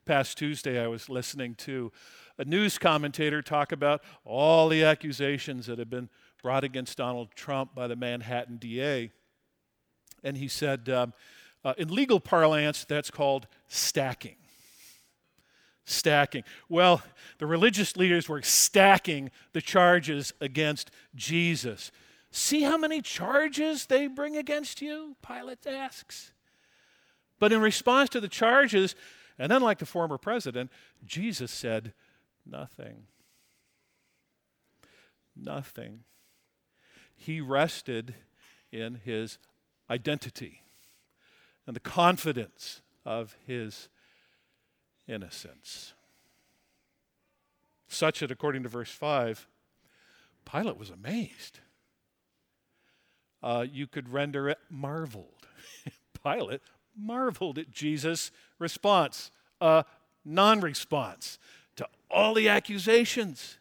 Past 0.05 0.37
Tuesday, 0.37 0.83
I 0.83 0.89
was 0.89 1.09
listening 1.09 1.55
to 1.59 1.93
a 2.39 2.45
news 2.45 2.77
commentator 2.77 3.41
talk 3.41 3.71
about 3.71 4.03
all 4.25 4.69
the 4.69 4.83
accusations 4.83 5.67
that 5.67 5.79
have 5.79 5.89
been 5.89 6.09
brought 6.43 6.65
against 6.65 6.99
Donald 6.99 7.29
Trump 7.37 7.73
by 7.73 7.87
the 7.87 7.95
Manhattan 7.95 8.57
DA. 8.57 9.13
And 10.25 10.37
he 10.37 10.49
said, 10.49 10.89
um, 10.89 11.13
uh, 11.65 11.75
in 11.79 11.87
legal 11.87 12.19
parlance, 12.19 12.85
that's 12.85 13.09
called 13.09 13.47
stacking. 13.69 14.35
Stacking. 15.85 16.43
Well, 16.69 17.01
the 17.39 17.47
religious 17.47 17.97
leaders 17.97 18.29
were 18.29 18.43
stacking 18.43 19.31
the 19.53 19.63
charges 19.63 20.35
against 20.41 20.91
Jesus. 21.15 21.93
See 22.31 22.63
how 22.63 22.77
many 22.77 23.01
charges 23.03 23.87
they 23.87 24.07
bring 24.07 24.37
against 24.37 24.83
you? 24.83 25.17
Pilate 25.27 25.67
asks. 25.67 26.33
But 27.39 27.53
in 27.53 27.61
response 27.61 28.11
to 28.11 28.21
the 28.21 28.29
charges, 28.29 28.95
and 29.39 29.53
unlike 29.53 29.79
the 29.79 29.87
former 29.87 30.19
president, 30.19 30.71
Jesus 31.05 31.51
said 31.51 31.93
nothing. 32.45 33.05
Nothing. 35.35 36.01
He 37.15 37.41
rested 37.41 38.15
in 38.73 39.01
his 39.05 39.39
identity 39.91 40.63
and 41.67 41.75
the 41.77 41.81
confidence 41.81 42.83
of 43.05 43.37
his 43.47 43.89
innocence. 45.07 45.95
Such 47.89 48.21
that, 48.21 48.31
according 48.31 48.63
to 48.65 48.69
verse 48.69 48.91
5, 48.91 49.47
Pilate 50.45 50.77
was 50.77 50.91
amazed 50.91 51.61
uh, 53.43 53.65
you 53.71 53.87
could 53.87 54.09
render 54.09 54.49
it 54.49 54.59
marveled. 54.71 55.47
Pilate 56.25 56.61
marveled 56.97 57.59
at 57.59 57.71
Jesus' 57.71 58.31
response, 58.59 59.31
a 59.61 59.85
non 60.25 60.61
response 60.61 61.39
to 61.77 61.87
all 62.11 62.35
the 62.35 62.49
accusations. 62.49 63.59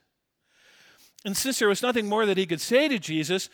And 1.23 1.35
since 1.35 1.59
there 1.59 1.67
was 1.67 1.81
nothing 1.81 2.07
more 2.07 2.25
that 2.25 2.37
he 2.37 2.45
could 2.45 2.61
say 2.61 2.87
to 2.87 2.99
Jesus, 2.99 3.49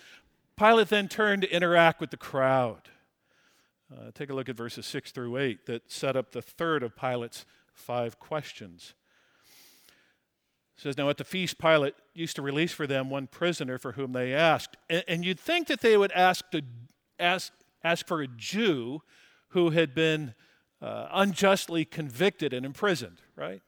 Pilate 0.57 0.89
then 0.89 1.07
turned 1.07 1.43
to 1.43 1.55
interact 1.55 2.01
with 2.01 2.11
the 2.11 2.17
crowd. 2.17 2.89
Uh, 3.91 4.11
take 4.13 4.29
a 4.29 4.33
look 4.33 4.49
at 4.49 4.55
verses 4.55 4.85
6 4.85 5.11
through 5.11 5.37
8 5.37 5.65
that 5.65 5.91
set 5.91 6.15
up 6.15 6.31
the 6.31 6.41
third 6.41 6.83
of 6.83 6.95
Pilate's 6.95 7.45
five 7.73 8.19
questions 8.19 8.93
says, 10.81 10.97
Now 10.97 11.09
at 11.09 11.17
the 11.17 11.23
feast, 11.23 11.59
Pilate 11.59 11.93
used 12.13 12.35
to 12.37 12.41
release 12.41 12.71
for 12.71 12.87
them 12.87 13.09
one 13.09 13.27
prisoner 13.27 13.77
for 13.77 13.91
whom 13.91 14.13
they 14.13 14.33
asked. 14.33 14.77
And, 14.89 15.03
and 15.07 15.25
you'd 15.25 15.39
think 15.39 15.67
that 15.67 15.81
they 15.81 15.95
would 15.95 16.11
ask, 16.11 16.49
to, 16.51 16.63
ask, 17.19 17.53
ask 17.83 18.07
for 18.07 18.21
a 18.21 18.27
Jew 18.27 19.01
who 19.49 19.69
had 19.69 19.93
been 19.93 20.33
uh, 20.81 21.07
unjustly 21.11 21.85
convicted 21.85 22.51
and 22.51 22.65
imprisoned, 22.65 23.21
right? 23.35 23.61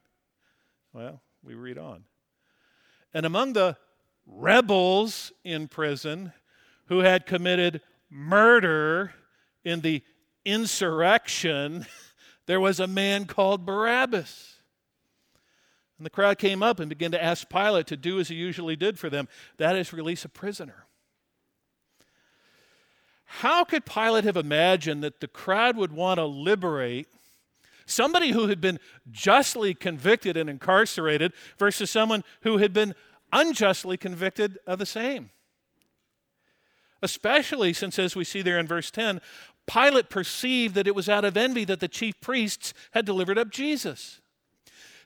Well, 0.91 1.21
we 1.43 1.53
read 1.53 1.77
on. 1.77 2.05
And 3.13 3.25
among 3.27 3.53
the 3.53 3.77
rebels 4.25 5.31
in 5.43 5.67
prison 5.67 6.33
who 6.87 6.99
had 6.99 7.27
committed 7.27 7.81
murder 8.09 9.13
in 9.63 9.81
the 9.81 10.01
insurrection, 10.45 11.85
there 12.47 12.59
was 12.59 12.79
a 12.79 12.87
man 12.87 13.25
called 13.25 13.65
Barabbas. 13.65 14.52
And 16.03 16.05
the 16.05 16.09
crowd 16.09 16.37
came 16.37 16.61
up 16.61 16.81
and 16.81 16.89
began 16.89 17.11
to 17.11 17.23
ask 17.23 17.47
Pilate 17.47 17.87
to 17.87 17.95
do 17.95 18.19
as 18.19 18.27
he 18.27 18.35
usually 18.35 18.75
did 18.75 18.99
for 18.99 19.09
them 19.09 19.29
that 19.55 19.77
is, 19.77 19.93
release 19.93 20.25
a 20.25 20.29
prisoner. 20.29 20.85
How 23.23 23.63
could 23.63 23.85
Pilate 23.85 24.25
have 24.25 24.35
imagined 24.35 25.01
that 25.01 25.21
the 25.21 25.29
crowd 25.29 25.77
would 25.77 25.93
want 25.93 26.17
to 26.17 26.25
liberate 26.25 27.07
Somebody 27.85 28.31
who 28.31 28.47
had 28.47 28.61
been 28.61 28.79
justly 29.11 29.73
convicted 29.73 30.37
and 30.37 30.49
incarcerated 30.49 31.33
versus 31.57 31.89
someone 31.89 32.23
who 32.41 32.57
had 32.57 32.73
been 32.73 32.95
unjustly 33.31 33.97
convicted 33.97 34.57
of 34.65 34.79
the 34.79 34.85
same. 34.85 35.31
Especially 37.01 37.73
since, 37.73 37.99
as 37.99 38.15
we 38.15 38.23
see 38.23 38.41
there 38.41 38.59
in 38.59 38.67
verse 38.67 38.89
10, 38.89 39.19
Pilate 39.67 40.09
perceived 40.09 40.75
that 40.75 40.87
it 40.87 40.95
was 40.95 41.09
out 41.09 41.25
of 41.25 41.35
envy 41.35 41.65
that 41.65 41.81
the 41.81 41.87
chief 41.87 42.19
priests 42.21 42.73
had 42.91 43.05
delivered 43.05 43.37
up 43.37 43.49
Jesus. 43.49 44.21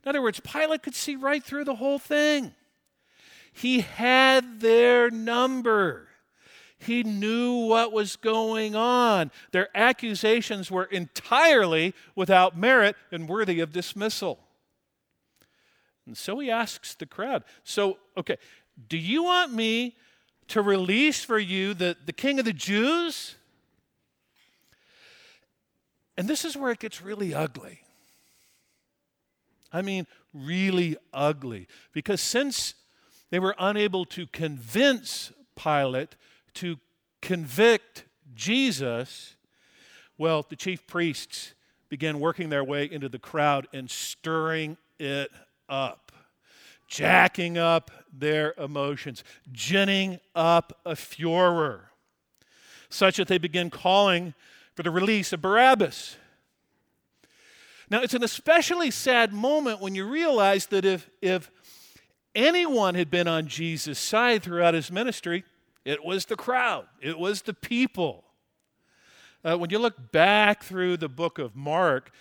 In 0.04 0.10
other 0.10 0.22
words, 0.22 0.40
Pilate 0.40 0.84
could 0.84 0.96
see 0.96 1.16
right 1.16 1.44
through 1.44 1.66
the 1.66 1.76
whole 1.76 2.00
thing. 2.00 2.54
He 3.52 3.80
had 3.80 4.60
their 4.60 5.10
number. 5.10 6.08
He 6.80 7.04
knew 7.04 7.66
what 7.66 7.92
was 7.92 8.16
going 8.16 8.76
on. 8.76 9.32
Their 9.52 9.70
accusations 9.76 10.70
were 10.70 10.86
entirely 10.86 11.96
without 12.16 12.56
merit 12.56 12.96
and 13.12 13.28
worthy 13.28 13.60
of 13.60 13.72
dismissal. 13.72 14.40
And 16.06 16.16
so 16.16 16.38
he 16.40 16.52
asks 16.52 16.96
the 16.96 17.06
crowd 17.06 17.44
So, 17.64 17.98
okay, 18.16 18.38
do 18.88 18.98
you 18.98 19.24
want 19.24 19.54
me 19.54 19.96
to 20.50 20.62
release 20.62 21.24
for 21.24 21.40
you 21.40 21.74
the, 21.74 21.98
the 22.06 22.14
king 22.14 22.40
of 22.40 22.46
the 22.46 22.54
Jews? 22.54 23.36
And 26.16 26.28
this 26.28 26.46
is 26.46 26.56
where 26.56 26.72
it 26.72 26.80
gets 26.80 27.02
really 27.02 27.34
ugly. 27.34 27.82
I 29.72 29.82
mean, 29.82 30.08
really 30.34 30.98
ugly. 31.14 31.68
Because 31.94 32.22
since 32.22 32.74
they 33.30 33.40
were 33.40 33.56
unable 33.60 34.06
to 34.06 34.28
convince 34.28 35.32
Pilate 35.56 36.16
to 36.56 36.78
convict 37.22 38.06
Jesus, 38.36 39.36
well, 40.18 40.46
the 40.48 40.56
chief 40.56 40.86
priests 40.88 41.54
began 41.90 42.20
working 42.20 42.50
their 42.50 42.64
way 42.64 42.86
into 42.86 43.10
the 43.10 43.20
crowd 43.20 43.68
and 43.74 43.90
stirring 43.90 44.78
it 45.00 45.32
up, 45.70 46.12
jacking 46.88 47.58
up 47.58 47.92
their 48.12 48.54
emotions, 48.58 49.24
ginning 49.52 50.20
up 50.36 50.80
a 50.86 50.96
furor, 50.96 51.92
such 52.90 53.18
that 53.18 53.28
they 53.28 53.38
began 53.38 53.70
calling 53.70 54.34
for 54.76 54.84
the 54.84 54.92
release 54.92 55.34
of 55.34 55.42
Barabbas. 55.42 56.18
Now, 57.90 58.02
it's 58.02 58.14
an 58.14 58.24
especially 58.24 58.92
sad 58.92 59.32
moment 59.32 59.82
when 59.82 59.96
you 59.96 60.06
realize 60.06 60.68
that 60.68 60.84
if, 60.84 61.10
if 61.22 61.50
anyone 62.36 62.96
had 62.96 63.10
been 63.10 63.28
on 63.28 63.48
Jesus' 63.48 63.98
side 63.98 64.44
throughout 64.44 64.74
his 64.74 64.92
ministry, 64.92 65.46
it 65.86 66.04
was 66.04 66.26
the 66.26 66.36
crowd, 66.36 66.86
it 67.02 67.18
was 67.18 67.44
the 67.44 67.54
people. 67.54 68.26
Uh, 69.44 69.58
when 69.58 69.70
you 69.70 69.80
look 69.80 70.12
back 70.12 70.64
through 70.64 70.98
the 70.98 71.08
book 71.08 71.40
of 71.40 71.56
Mark, 71.56 72.12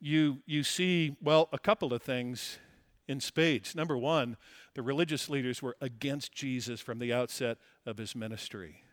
you, 0.00 0.38
you 0.46 0.62
see, 0.62 1.16
well, 1.22 1.48
a 1.52 1.58
couple 1.58 1.92
of 1.92 2.02
things 2.02 2.58
in 3.06 3.20
spades. 3.20 3.74
Number 3.74 3.98
one, 3.98 4.38
the 4.74 4.82
religious 4.82 5.28
leaders 5.28 5.60
were 5.60 5.76
against 5.80 6.32
Jesus 6.32 6.80
from 6.80 6.98
the 6.98 7.12
outset 7.12 7.58
of 7.84 7.98
his 7.98 8.16
ministry. 8.16 8.84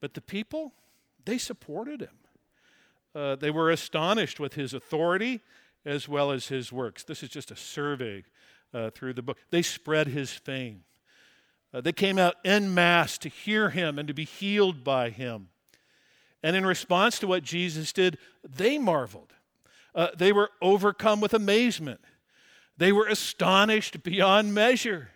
But 0.00 0.14
the 0.14 0.22
people, 0.22 0.72
they 1.24 1.36
supported 1.36 2.00
him. 2.00 2.21
Uh, 3.14 3.36
they 3.36 3.50
were 3.50 3.70
astonished 3.70 4.40
with 4.40 4.54
his 4.54 4.72
authority 4.72 5.40
as 5.84 6.08
well 6.08 6.30
as 6.30 6.48
his 6.48 6.72
works. 6.72 7.04
This 7.04 7.22
is 7.22 7.28
just 7.28 7.50
a 7.50 7.56
survey 7.56 8.24
uh, 8.72 8.90
through 8.90 9.14
the 9.14 9.22
book. 9.22 9.38
They 9.50 9.62
spread 9.62 10.08
his 10.08 10.30
fame. 10.30 10.84
Uh, 11.74 11.80
they 11.80 11.92
came 11.92 12.18
out 12.18 12.36
en 12.44 12.74
masse 12.74 13.18
to 13.18 13.28
hear 13.28 13.70
him 13.70 13.98
and 13.98 14.08
to 14.08 14.14
be 14.14 14.24
healed 14.24 14.84
by 14.84 15.10
him. 15.10 15.48
And 16.42 16.56
in 16.56 16.66
response 16.66 17.18
to 17.20 17.26
what 17.26 17.42
Jesus 17.42 17.92
did, 17.92 18.18
they 18.42 18.78
marveled. 18.78 19.32
Uh, 19.94 20.08
they 20.16 20.32
were 20.32 20.50
overcome 20.60 21.20
with 21.20 21.34
amazement. 21.34 22.00
They 22.76 22.92
were 22.92 23.06
astonished 23.06 24.02
beyond 24.02 24.54
measure. 24.54 25.10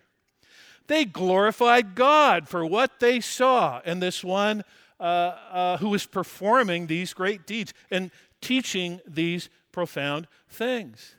They 0.87 1.03
glorified 1.03 1.95
God 1.95 2.47
for 2.47 2.65
what 2.65 2.99
they 2.99 3.19
saw 3.19 3.81
in 3.85 3.99
this 3.99 4.23
one 4.23 4.63
uh, 4.99 5.03
uh, 5.03 5.77
who 5.77 5.97
performing 6.05 6.87
these 6.87 7.13
great 7.13 7.45
deeds 7.45 7.73
and 7.91 8.11
teaching 8.41 8.99
these 9.07 9.49
profound 9.71 10.27
things. 10.49 11.15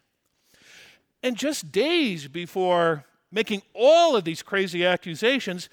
And 1.23 1.37
just 1.37 1.73
days 1.73 2.29
before 2.29 3.05
making 3.31 3.63
all 3.75 4.17
of 4.17 4.25
these 4.25 4.43
crazy 4.43 4.85
accusations, 4.85 5.69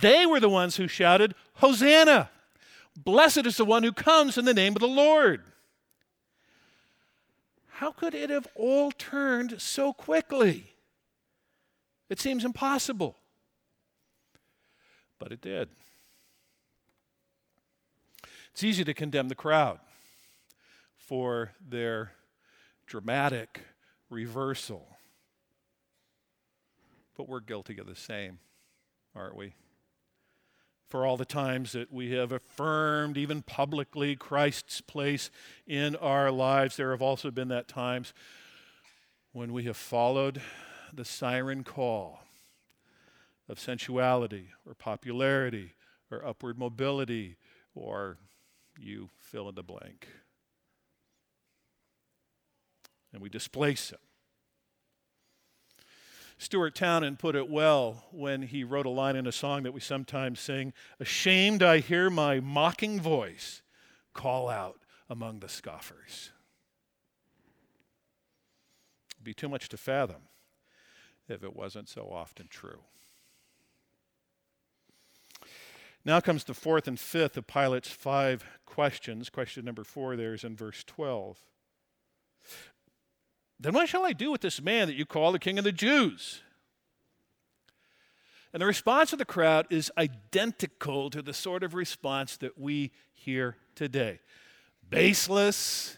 they 0.00 0.24
were 0.24 0.40
the 0.40 0.48
ones 0.48 0.76
who 0.76 0.88
shouted, 0.88 1.34
Hosanna! 1.54 2.30
Blessed 2.96 3.46
is 3.46 3.56
the 3.56 3.64
one 3.64 3.82
who 3.82 3.92
comes 3.92 4.38
in 4.38 4.44
the 4.44 4.54
name 4.54 4.74
of 4.74 4.80
the 4.80 4.86
Lord. 4.86 5.42
How 7.68 7.90
could 7.90 8.14
it 8.14 8.30
have 8.30 8.46
all 8.54 8.92
turned 8.92 9.60
so 9.60 9.92
quickly? 9.92 10.74
It 12.08 12.20
seems 12.20 12.44
impossible. 12.44 13.16
But 15.18 15.32
it 15.32 15.40
did. 15.40 15.68
It's 18.54 18.62
easy 18.62 18.84
to 18.84 18.94
condemn 18.94 19.26
the 19.26 19.34
crowd 19.34 19.80
for 20.96 21.50
their 21.60 22.12
dramatic 22.86 23.62
reversal. 24.08 24.96
But 27.16 27.28
we're 27.28 27.40
guilty 27.40 27.76
of 27.78 27.88
the 27.88 27.96
same, 27.96 28.38
aren't 29.12 29.34
we? 29.34 29.54
For 30.86 31.04
all 31.04 31.16
the 31.16 31.24
times 31.24 31.72
that 31.72 31.92
we 31.92 32.12
have 32.12 32.30
affirmed, 32.30 33.16
even 33.16 33.42
publicly, 33.42 34.14
Christ's 34.14 34.80
place 34.80 35.32
in 35.66 35.96
our 35.96 36.30
lives, 36.30 36.76
there 36.76 36.92
have 36.92 37.02
also 37.02 37.32
been 37.32 37.48
that 37.48 37.66
times 37.66 38.14
when 39.32 39.52
we 39.52 39.64
have 39.64 39.76
followed 39.76 40.40
the 40.92 41.04
siren 41.04 41.64
call 41.64 42.20
of 43.48 43.58
sensuality 43.58 44.50
or 44.64 44.74
popularity 44.74 45.72
or 46.08 46.24
upward 46.24 46.56
mobility 46.56 47.36
or 47.74 48.16
you 48.78 49.10
fill 49.18 49.48
in 49.48 49.54
the 49.54 49.62
blank. 49.62 50.08
And 53.12 53.22
we 53.22 53.28
displace 53.28 53.90
him. 53.90 53.98
Stuart 56.36 56.74
Townend 56.74 57.18
put 57.18 57.36
it 57.36 57.48
well 57.48 58.04
when 58.10 58.42
he 58.42 58.64
wrote 58.64 58.86
a 58.86 58.90
line 58.90 59.16
in 59.16 59.26
a 59.26 59.32
song 59.32 59.62
that 59.62 59.72
we 59.72 59.80
sometimes 59.80 60.40
sing 60.40 60.72
Ashamed, 60.98 61.62
I 61.62 61.78
hear 61.78 62.10
my 62.10 62.40
mocking 62.40 63.00
voice 63.00 63.62
call 64.12 64.48
out 64.48 64.80
among 65.08 65.40
the 65.40 65.48
scoffers. 65.48 66.30
It'd 69.14 69.24
be 69.24 69.34
too 69.34 69.48
much 69.48 69.68
to 69.70 69.76
fathom 69.76 70.22
if 71.28 71.42
it 71.42 71.54
wasn't 71.54 71.88
so 71.88 72.10
often 72.10 72.48
true. 72.48 72.80
Now 76.04 76.20
comes 76.20 76.44
the 76.44 76.54
fourth 76.54 76.86
and 76.86 77.00
fifth 77.00 77.36
of 77.36 77.46
Pilate's 77.46 77.88
five 77.88 78.44
questions. 78.66 79.30
Question 79.30 79.64
number 79.64 79.84
four 79.84 80.16
there 80.16 80.34
is 80.34 80.44
in 80.44 80.54
verse 80.54 80.84
12. 80.84 81.38
Then 83.58 83.72
what 83.72 83.88
shall 83.88 84.04
I 84.04 84.12
do 84.12 84.30
with 84.30 84.42
this 84.42 84.60
man 84.60 84.88
that 84.88 84.96
you 84.96 85.06
call 85.06 85.32
the 85.32 85.38
king 85.38 85.58
of 85.58 85.64
the 85.64 85.72
Jews? 85.72 86.42
And 88.52 88.60
the 88.60 88.66
response 88.66 89.12
of 89.12 89.18
the 89.18 89.24
crowd 89.24 89.66
is 89.70 89.90
identical 89.96 91.10
to 91.10 91.22
the 91.22 91.32
sort 91.32 91.62
of 91.64 91.74
response 91.74 92.36
that 92.36 92.58
we 92.58 92.92
hear 93.12 93.56
today 93.74 94.20
baseless 94.90 95.96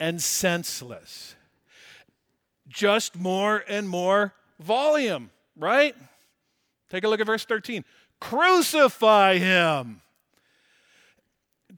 and 0.00 0.20
senseless. 0.22 1.36
Just 2.66 3.16
more 3.16 3.62
and 3.68 3.88
more 3.88 4.34
volume, 4.58 5.30
right? 5.54 5.94
Take 6.88 7.04
a 7.04 7.08
look 7.08 7.20
at 7.20 7.26
verse 7.26 7.44
13. 7.44 7.84
Crucify 8.20 9.38
him. 9.38 10.02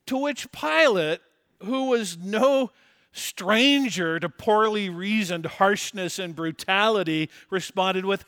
To 0.07 0.19
which 0.19 0.51
Pilate, 0.53 1.21
who 1.63 1.89
was 1.89 2.19
no 2.19 2.73
stranger 3.13 4.19
to 4.19 4.29
poorly 4.29 4.91
reasoned 4.91 5.47
harshness 5.47 6.19
and 6.19 6.35
brutality, 6.35 7.31
responded 7.51 8.05
with, 8.05 8.25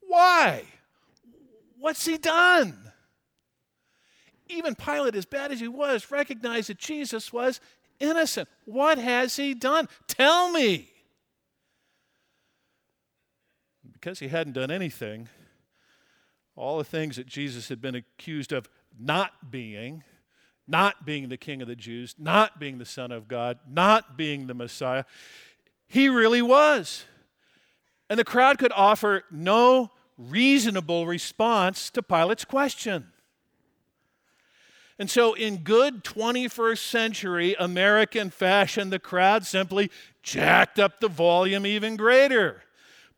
Why? 0.00 0.64
What's 1.78 2.06
he 2.06 2.16
done? 2.16 2.78
Even 4.48 4.74
Pilate, 4.74 5.16
as 5.16 5.24
bad 5.24 5.50
as 5.50 5.60
he 5.60 5.68
was, 5.68 6.10
recognized 6.10 6.68
that 6.68 6.78
Jesus 6.78 7.32
was 7.32 7.60
innocent. 7.98 8.48
What 8.66 8.98
has 8.98 9.34
he 9.36 9.54
done? 9.54 9.88
Tell 10.06 10.50
me. 10.52 10.90
Because 13.92 14.18
he 14.18 14.28
hadn't 14.28 14.52
done 14.52 14.70
anything, 14.70 15.28
all 16.56 16.78
the 16.78 16.84
things 16.84 17.16
that 17.16 17.26
Jesus 17.26 17.68
had 17.68 17.80
been 17.80 17.94
accused 17.94 18.52
of 18.52 18.68
not 18.98 19.50
being, 19.50 20.04
not 20.68 21.06
being 21.06 21.28
the 21.28 21.36
King 21.36 21.62
of 21.62 21.68
the 21.68 21.76
Jews, 21.76 22.14
not 22.18 22.60
being 22.60 22.78
the 22.78 22.84
Son 22.84 23.10
of 23.10 23.28
God, 23.28 23.58
not 23.68 24.16
being 24.16 24.46
the 24.46 24.54
Messiah, 24.54 25.04
he 25.88 26.08
really 26.08 26.42
was. 26.42 27.04
And 28.08 28.18
the 28.18 28.24
crowd 28.24 28.58
could 28.58 28.72
offer 28.72 29.24
no 29.30 29.90
reasonable 30.18 31.06
response 31.06 31.90
to 31.90 32.02
Pilate's 32.02 32.44
question. 32.44 33.12
And 34.98 35.10
so, 35.10 35.34
in 35.34 35.58
good 35.58 36.04
21st 36.04 36.78
century 36.78 37.56
American 37.58 38.30
fashion, 38.30 38.90
the 38.90 38.98
crowd 38.98 39.46
simply 39.46 39.90
jacked 40.22 40.78
up 40.78 41.00
the 41.00 41.08
volume 41.08 41.66
even 41.66 41.96
greater, 41.96 42.62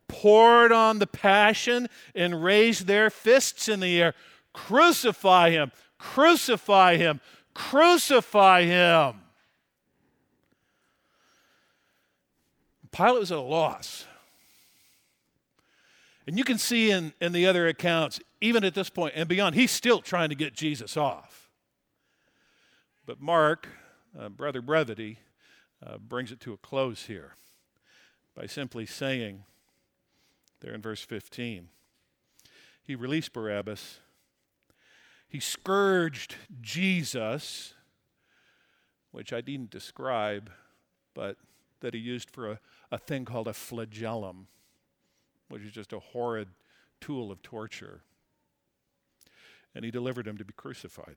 poured 0.08 0.72
on 0.72 0.98
the 0.98 1.06
passion, 1.06 1.88
and 2.14 2.42
raised 2.44 2.86
their 2.86 3.10
fists 3.10 3.68
in 3.68 3.80
the 3.80 4.00
air. 4.00 4.14
Crucify 4.52 5.50
him! 5.50 5.72
Crucify 5.98 6.96
him! 6.96 7.20
Crucify 7.54 8.64
him! 8.64 9.20
Pilate 12.92 13.20
was 13.20 13.32
at 13.32 13.38
a 13.38 13.40
loss. 13.40 14.06
And 16.26 16.38
you 16.38 16.44
can 16.44 16.58
see 16.58 16.90
in, 16.90 17.12
in 17.20 17.32
the 17.32 17.46
other 17.46 17.66
accounts, 17.66 18.20
even 18.40 18.64
at 18.64 18.74
this 18.74 18.88
point 18.88 19.14
and 19.16 19.28
beyond, 19.28 19.54
he's 19.54 19.70
still 19.70 20.00
trying 20.00 20.28
to 20.30 20.34
get 20.34 20.54
Jesus 20.54 20.96
off. 20.96 21.50
But 23.04 23.20
Mark, 23.20 23.68
uh, 24.18 24.28
Brother 24.30 24.62
Brevity, 24.62 25.18
uh, 25.84 25.98
brings 25.98 26.32
it 26.32 26.40
to 26.40 26.52
a 26.52 26.56
close 26.56 27.06
here 27.06 27.34
by 28.34 28.46
simply 28.46 28.86
saying, 28.86 29.44
there 30.60 30.74
in 30.74 30.82
verse 30.82 31.02
15, 31.02 31.68
he 32.82 32.94
released 32.94 33.32
Barabbas, 33.32 34.00
he 35.28 35.40
scourged 35.40 36.36
Jesus, 36.60 37.74
which 39.10 39.32
I 39.32 39.40
didn't 39.40 39.70
describe, 39.70 40.50
but 41.14 41.36
that 41.80 41.94
he 41.94 42.00
used 42.00 42.30
for 42.30 42.52
a, 42.52 42.60
a 42.92 42.98
thing 42.98 43.24
called 43.24 43.48
a 43.48 43.52
flagellum, 43.52 44.46
which 45.48 45.62
is 45.62 45.72
just 45.72 45.92
a 45.92 45.98
horrid 45.98 46.48
tool 47.00 47.32
of 47.32 47.42
torture. 47.42 48.02
And 49.74 49.84
he 49.84 49.90
delivered 49.90 50.26
him 50.26 50.38
to 50.38 50.44
be 50.44 50.52
crucified. 50.52 51.16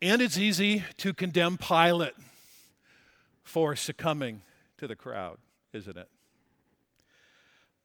And 0.00 0.22
it's 0.22 0.38
easy 0.38 0.84
to 0.98 1.12
condemn 1.12 1.58
Pilate 1.58 2.14
for 3.42 3.74
succumbing 3.74 4.42
to 4.78 4.86
the 4.86 4.96
crowd, 4.96 5.38
isn't 5.72 5.96
it? 5.96 6.08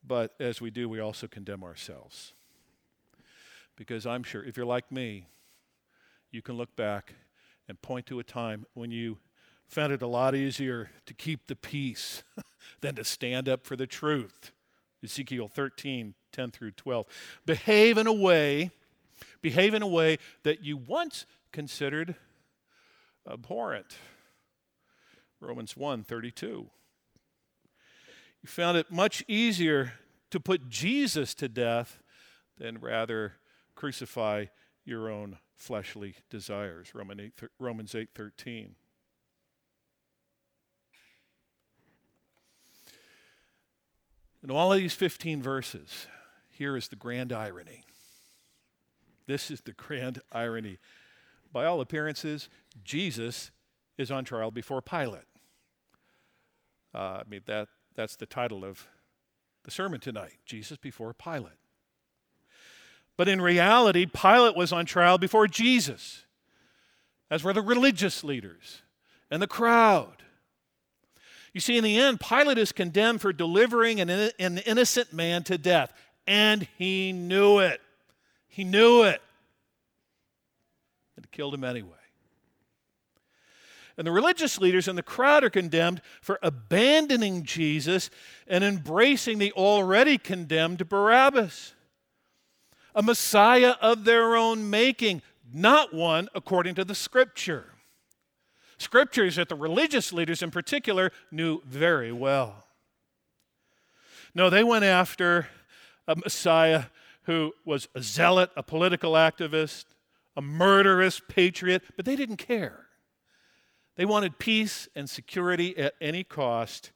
But 0.05 0.33
as 0.39 0.61
we 0.61 0.69
do, 0.69 0.89
we 0.89 0.99
also 0.99 1.27
condemn 1.27 1.63
ourselves. 1.63 2.33
Because 3.75 4.05
I'm 4.05 4.23
sure 4.23 4.43
if 4.43 4.57
you're 4.57 4.65
like 4.65 4.91
me, 4.91 5.27
you 6.31 6.41
can 6.41 6.55
look 6.55 6.75
back 6.75 7.13
and 7.67 7.81
point 7.81 8.05
to 8.07 8.19
a 8.19 8.23
time 8.23 8.65
when 8.73 8.91
you 8.91 9.17
found 9.67 9.93
it 9.93 10.01
a 10.01 10.07
lot 10.07 10.35
easier 10.35 10.89
to 11.05 11.13
keep 11.13 11.47
the 11.47 11.55
peace 11.55 12.23
than 12.81 12.95
to 12.95 13.03
stand 13.03 13.47
up 13.47 13.65
for 13.65 13.75
the 13.75 13.87
truth. 13.87 14.51
Ezekiel 15.03 15.47
13, 15.47 16.13
10 16.31 16.51
through 16.51 16.71
12. 16.71 17.05
Behave 17.45 17.97
in 17.97 18.07
a 18.07 18.13
way, 18.13 18.71
behave 19.41 19.73
in 19.73 19.81
a 19.81 19.87
way 19.87 20.17
that 20.43 20.63
you 20.63 20.77
once 20.77 21.25
considered 21.51 22.15
abhorrent. 23.29 23.97
Romans 25.39 25.75
1, 25.75 26.03
32. 26.03 26.69
You 28.43 28.49
found 28.49 28.77
it 28.77 28.91
much 28.91 29.23
easier 29.27 29.93
to 30.29 30.39
put 30.39 30.67
Jesus 30.69 31.33
to 31.35 31.47
death 31.47 31.99
than 32.57 32.79
rather 32.79 33.33
crucify 33.73 34.45
your 34.83 35.09
own 35.09 35.37
fleshly 35.55 36.15
desires. 36.29 36.93
Romans 36.93 37.95
8, 37.95 38.09
13. 38.13 38.75
In 44.43 44.51
all 44.51 44.73
of 44.73 44.79
these 44.79 44.93
15 44.93 45.41
verses, 45.41 46.07
here 46.49 46.75
is 46.75 46.89
the 46.89 46.97
grand 46.97 47.31
irony. 47.31 47.85
This 49.25 49.49
is 49.49 49.61
the 49.61 49.71
grand 49.71 50.21
irony. 50.33 50.79
By 51.53 51.63
all 51.63 51.79
appearances, 51.79 52.49
Jesus 52.83 53.51
is 53.97 54.11
on 54.11 54.25
trial 54.25 54.51
before 54.51 54.81
Pilate. 54.81 55.21
Uh, 56.93 57.21
I 57.21 57.23
mean, 57.29 57.41
that, 57.45 57.69
that's 57.95 58.15
the 58.15 58.25
title 58.25 58.65
of 58.65 58.87
the 59.63 59.71
sermon 59.71 59.99
tonight 59.99 60.33
Jesus 60.45 60.77
before 60.77 61.13
Pilate. 61.13 61.53
But 63.15 63.27
in 63.27 63.41
reality, 63.41 64.05
Pilate 64.05 64.55
was 64.55 64.73
on 64.73 64.85
trial 64.85 65.17
before 65.17 65.47
Jesus, 65.47 66.25
as 67.29 67.43
were 67.43 67.53
the 67.53 67.61
religious 67.61 68.23
leaders 68.23 68.81
and 69.29 69.41
the 69.41 69.47
crowd. 69.47 70.23
You 71.53 71.61
see, 71.61 71.77
in 71.77 71.83
the 71.83 71.97
end, 71.99 72.19
Pilate 72.19 72.57
is 72.57 72.71
condemned 72.71 73.21
for 73.21 73.31
delivering 73.31 74.01
an, 74.01 74.09
an 74.39 74.57
innocent 74.59 75.13
man 75.13 75.43
to 75.43 75.57
death, 75.59 75.93
and 76.25 76.67
he 76.77 77.11
knew 77.11 77.59
it. 77.59 77.79
He 78.47 78.63
knew 78.63 79.03
it. 79.03 79.21
And 81.15 81.29
killed 81.31 81.53
him 81.53 81.63
anyway. 81.63 82.02
And 83.97 84.07
the 84.07 84.11
religious 84.11 84.59
leaders 84.59 84.87
and 84.87 84.97
the 84.97 85.03
crowd 85.03 85.43
are 85.43 85.49
condemned 85.49 86.01
for 86.21 86.39
abandoning 86.41 87.43
Jesus 87.43 88.09
and 88.47 88.63
embracing 88.63 89.37
the 89.37 89.51
already 89.53 90.17
condemned 90.17 90.89
Barabbas 90.89 91.73
a 92.95 93.01
Messiah 93.01 93.75
of 93.81 94.05
their 94.05 94.35
own 94.35 94.69
making, 94.69 95.21
not 95.51 95.93
one 95.93 96.29
according 96.35 96.75
to 96.75 96.85
the 96.85 96.95
Scripture. 96.95 97.65
Scriptures 98.77 99.35
that 99.35 99.49
the 99.49 99.55
religious 99.55 100.11
leaders 100.11 100.41
in 100.41 100.51
particular 100.51 101.11
knew 101.31 101.61
very 101.65 102.11
well. 102.11 102.65
No, 104.35 104.49
they 104.49 104.63
went 104.63 104.83
after 104.83 105.47
a 106.07 106.15
Messiah 106.15 106.85
who 107.23 107.53
was 107.65 107.87
a 107.95 108.01
zealot, 108.01 108.49
a 108.57 108.63
political 108.63 109.13
activist, 109.13 109.85
a 110.35 110.41
murderous 110.41 111.21
patriot, 111.27 111.83
but 111.95 112.05
they 112.05 112.15
didn't 112.15 112.37
care. 112.37 112.82
They 113.95 114.05
wanted 114.05 114.39
peace 114.39 114.87
and 114.95 115.09
security 115.09 115.77
at 115.77 115.93
any 116.01 116.23
cost. 116.23 116.91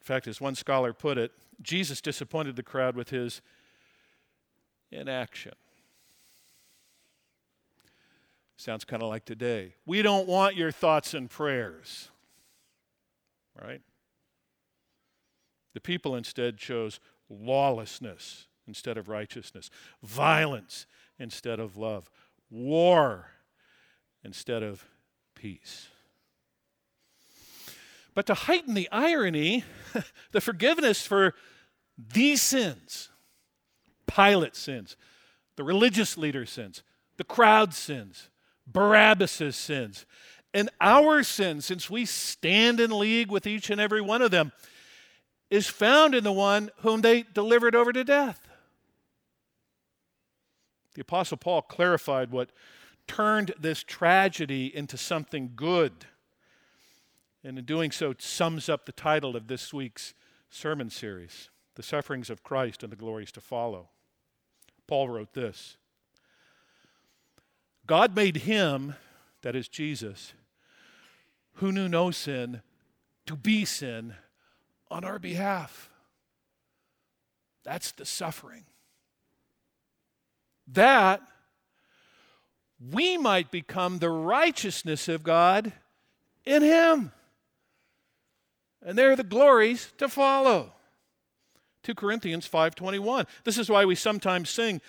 In 0.00 0.04
fact, 0.04 0.26
as 0.26 0.40
one 0.40 0.54
scholar 0.54 0.92
put 0.92 1.18
it, 1.18 1.32
Jesus 1.62 2.00
disappointed 2.00 2.56
the 2.56 2.62
crowd 2.62 2.94
with 2.96 3.10
his 3.10 3.40
inaction. 4.90 5.52
Sounds 8.56 8.84
kind 8.84 9.02
of 9.02 9.08
like 9.08 9.24
today. 9.24 9.74
We 9.84 10.02
don't 10.02 10.28
want 10.28 10.56
your 10.56 10.70
thoughts 10.70 11.14
and 11.14 11.28
prayers. 11.28 12.08
Right? 13.60 13.82
The 15.74 15.80
people 15.80 16.14
instead 16.14 16.56
chose 16.56 17.00
lawlessness 17.28 18.46
instead 18.66 18.96
of 18.96 19.08
righteousness, 19.08 19.70
violence 20.02 20.86
instead 21.18 21.60
of 21.60 21.76
love, 21.76 22.10
war 22.50 23.30
instead 24.22 24.62
of 24.62 24.88
peace. 25.34 25.88
But 28.14 28.26
to 28.26 28.34
heighten 28.34 28.74
the 28.74 28.88
irony, 28.90 29.64
the 30.32 30.40
forgiveness 30.40 31.06
for 31.06 31.34
these 31.96 32.42
sins 32.42 33.10
Pilate 34.06 34.54
sins, 34.54 34.96
the 35.56 35.64
religious 35.64 36.16
leader's 36.18 36.50
sins, 36.50 36.82
the 37.16 37.24
crowd's 37.24 37.76
sins, 37.76 38.28
Barabbas' 38.66 39.56
sins, 39.56 40.06
and 40.52 40.70
our 40.80 41.22
sin, 41.22 41.60
since 41.60 41.90
we 41.90 42.04
stand 42.04 42.80
in 42.80 42.96
league 42.96 43.30
with 43.30 43.46
each 43.46 43.70
and 43.70 43.80
every 43.80 44.00
one 44.00 44.22
of 44.22 44.30
them, 44.30 44.52
is 45.50 45.66
found 45.66 46.14
in 46.14 46.22
the 46.24 46.32
one 46.32 46.70
whom 46.78 47.00
they 47.00 47.22
delivered 47.22 47.74
over 47.74 47.92
to 47.92 48.04
death. 48.04 48.48
The 50.94 51.00
Apostle 51.00 51.38
Paul 51.38 51.62
clarified 51.62 52.30
what 52.30 52.50
turned 53.08 53.52
this 53.58 53.82
tragedy 53.82 54.74
into 54.74 54.96
something 54.96 55.52
good. 55.56 55.92
And 57.44 57.58
in 57.58 57.66
doing 57.66 57.90
so, 57.90 58.10
it 58.10 58.22
sums 58.22 58.70
up 58.70 58.86
the 58.86 58.92
title 58.92 59.36
of 59.36 59.48
this 59.48 59.72
week's 59.72 60.14
sermon 60.48 60.88
series 60.88 61.50
The 61.74 61.82
Sufferings 61.82 62.30
of 62.30 62.42
Christ 62.42 62.82
and 62.82 62.90
the 62.90 62.96
Glories 62.96 63.30
to 63.32 63.40
Follow. 63.42 63.90
Paul 64.86 65.10
wrote 65.10 65.34
this 65.34 65.76
God 67.86 68.16
made 68.16 68.38
him, 68.38 68.94
that 69.42 69.54
is 69.54 69.68
Jesus, 69.68 70.32
who 71.54 71.70
knew 71.70 71.86
no 71.86 72.10
sin, 72.10 72.62
to 73.26 73.36
be 73.36 73.66
sin 73.66 74.14
on 74.90 75.04
our 75.04 75.18
behalf. 75.18 75.90
That's 77.62 77.92
the 77.92 78.06
suffering. 78.06 78.64
That 80.66 81.20
we 82.92 83.18
might 83.18 83.50
become 83.50 83.98
the 83.98 84.10
righteousness 84.10 85.08
of 85.08 85.22
God 85.22 85.72
in 86.46 86.62
him. 86.62 87.12
And 88.84 88.98
there 88.98 89.10
are 89.10 89.16
the 89.16 89.24
glories 89.24 89.92
to 89.98 90.08
follow. 90.08 90.72
2 91.82 91.94
Corinthians 91.94 92.46
5:21. 92.46 93.26
This 93.44 93.58
is 93.58 93.68
why 93.68 93.84
we 93.84 93.94
sometimes 93.94 94.50
sing, 94.50 94.80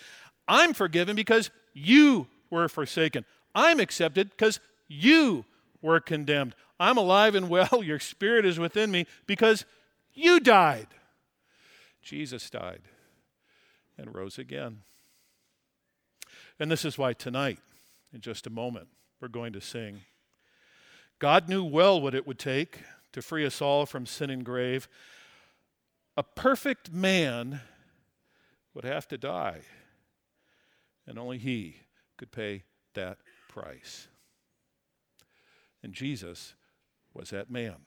I'm 0.47 0.73
forgiven 0.73 1.15
because 1.15 1.49
you 1.73 2.27
were 2.49 2.69
forsaken. 2.69 3.25
I'm 3.53 3.79
accepted 3.79 4.29
because 4.29 4.60
you 4.88 5.45
were 5.81 5.99
condemned. 5.99 6.55
I'm 6.79 6.97
alive 6.97 7.36
and 7.36 7.49
well. 7.49 7.84
Your 7.84 7.99
spirit 7.99 8.45
is 8.45 8.60
within 8.60 8.91
me 8.91 9.08
because 9.25 9.65
you 10.13 10.39
died. 10.39 10.88
Jesus 12.01 12.49
died 12.49 12.81
and 13.97 14.13
rose 14.13 14.38
again. 14.38 14.81
And 16.60 16.71
this 16.71 16.86
is 16.86 16.97
why 16.97 17.13
tonight, 17.13 17.60
in 18.13 18.21
just 18.21 18.47
a 18.47 18.49
moment, 18.49 18.88
we're 19.19 19.27
going 19.27 19.53
to 19.53 19.62
sing. 19.62 20.01
God 21.19 21.49
knew 21.49 21.63
well 21.63 21.99
what 21.99 22.15
it 22.15 22.27
would 22.27 22.39
take 22.39 22.79
to 23.15 23.21
free 23.21 23.45
us 23.45 23.62
all 23.62 23.86
from 23.86 24.06
sin 24.06 24.30
and 24.30 24.43
grave. 24.43 24.89
A 26.17 26.23
perfect 26.23 26.91
man 26.91 27.62
would 28.73 28.84
have 28.84 29.08
to 29.08 29.17
die, 29.17 29.62
and 31.08 31.17
only 31.17 31.38
he 31.38 31.78
could 32.17 32.34
pay 32.34 32.63
that 32.93 33.19
price. 33.47 34.10
And 35.82 35.93
Jesus 35.93 36.56
was 37.13 37.30
that 37.30 37.49
man, 37.49 37.86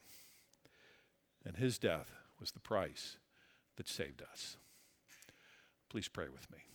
and 1.45 1.59
his 1.59 1.79
death 1.79 2.11
was 2.41 2.53
the 2.53 2.61
price 2.61 3.19
that 3.77 3.87
saved 3.87 4.23
us. 4.33 4.57
Please 5.91 6.09
pray 6.09 6.29
with 6.33 6.51
me. 6.51 6.68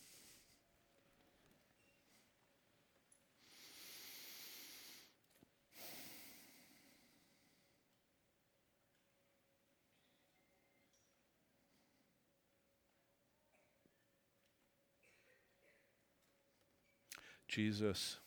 Jesus, 17.47 18.17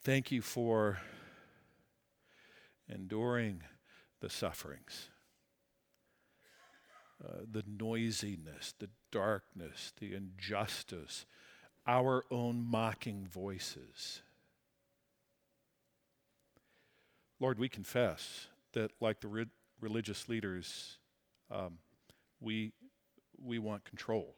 thank 0.00 0.32
you 0.32 0.40
for 0.40 0.98
enduring 2.88 3.62
the 4.20 4.30
sufferings, 4.30 5.10
uh, 7.22 7.42
the 7.50 7.62
noisiness, 7.66 8.74
the 8.78 8.88
darkness, 9.10 9.92
the 10.00 10.14
injustice, 10.14 11.26
our 11.86 12.24
own 12.30 12.64
mocking 12.64 13.26
voices. 13.30 14.22
Lord, 17.40 17.58
we 17.58 17.68
confess 17.68 18.48
that, 18.72 18.90
like 19.00 19.20
the 19.20 19.28
re- 19.28 19.46
religious 19.80 20.28
leaders, 20.28 20.98
um, 21.50 21.78
we, 22.40 22.72
we 23.42 23.58
want 23.58 23.84
control. 23.84 24.34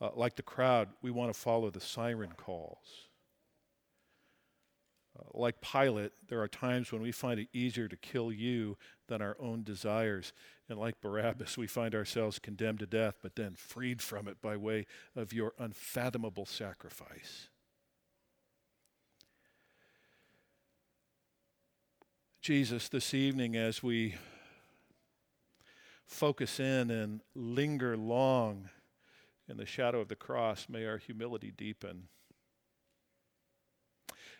Uh, 0.00 0.10
like 0.14 0.36
the 0.36 0.42
crowd, 0.42 0.88
we 1.00 1.10
want 1.10 1.32
to 1.32 1.38
follow 1.38 1.70
the 1.70 1.80
siren 1.80 2.32
calls. 2.36 3.08
Uh, 5.18 5.22
like 5.32 5.60
Pilate, 5.60 6.12
there 6.28 6.42
are 6.42 6.48
times 6.48 6.92
when 6.92 7.00
we 7.00 7.12
find 7.12 7.40
it 7.40 7.48
easier 7.52 7.88
to 7.88 7.96
kill 7.96 8.30
you 8.30 8.76
than 9.08 9.22
our 9.22 9.36
own 9.40 9.62
desires. 9.62 10.34
And 10.68 10.78
like 10.78 11.00
Barabbas, 11.00 11.56
we 11.56 11.66
find 11.66 11.94
ourselves 11.94 12.38
condemned 12.38 12.80
to 12.80 12.86
death, 12.86 13.14
but 13.22 13.36
then 13.36 13.54
freed 13.54 14.02
from 14.02 14.28
it 14.28 14.42
by 14.42 14.56
way 14.56 14.86
of 15.14 15.32
your 15.32 15.52
unfathomable 15.58 16.44
sacrifice. 16.44 17.48
Jesus, 22.42 22.88
this 22.88 23.14
evening, 23.14 23.56
as 23.56 23.82
we 23.82 24.14
focus 26.04 26.60
in 26.60 26.90
and 26.90 27.20
linger 27.34 27.96
long 27.96 28.68
in 29.48 29.56
the 29.56 29.66
shadow 29.66 30.00
of 30.00 30.08
the 30.08 30.16
cross, 30.16 30.66
may 30.68 30.86
our 30.86 30.98
humility 30.98 31.52
deepen 31.56 32.08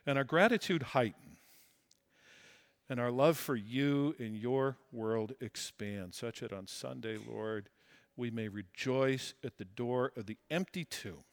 and 0.07 0.16
our 0.16 0.25
gratitude 0.25 0.83
heighten, 0.83 1.37
and 2.88 3.01
our 3.01 3.11
love 3.11 3.37
for 3.37 3.57
you 3.57 4.14
and 4.19 4.37
your 4.37 4.77
world 4.92 5.33
expand, 5.40 6.14
such 6.14 6.40
that 6.40 6.53
on 6.53 6.69
Sunday, 6.69 7.16
Lord, 7.16 7.69
we 8.16 8.31
may 8.31 8.49
rejoice 8.49 9.35
at 9.45 9.59
the 9.59 9.64
door 9.64 10.12
of 10.16 10.27
the 10.27 10.38
empty 10.49 10.85
tomb 10.85 11.25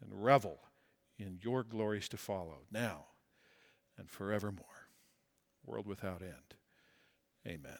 and 0.00 0.24
revel 0.24 0.60
in 1.18 1.38
your 1.42 1.64
glories 1.64 2.08
to 2.10 2.16
follow, 2.16 2.60
now 2.70 3.06
and 3.98 4.08
forevermore. 4.08 4.88
World 5.66 5.86
without 5.86 6.22
end. 6.22 6.54
Amen. 7.46 7.78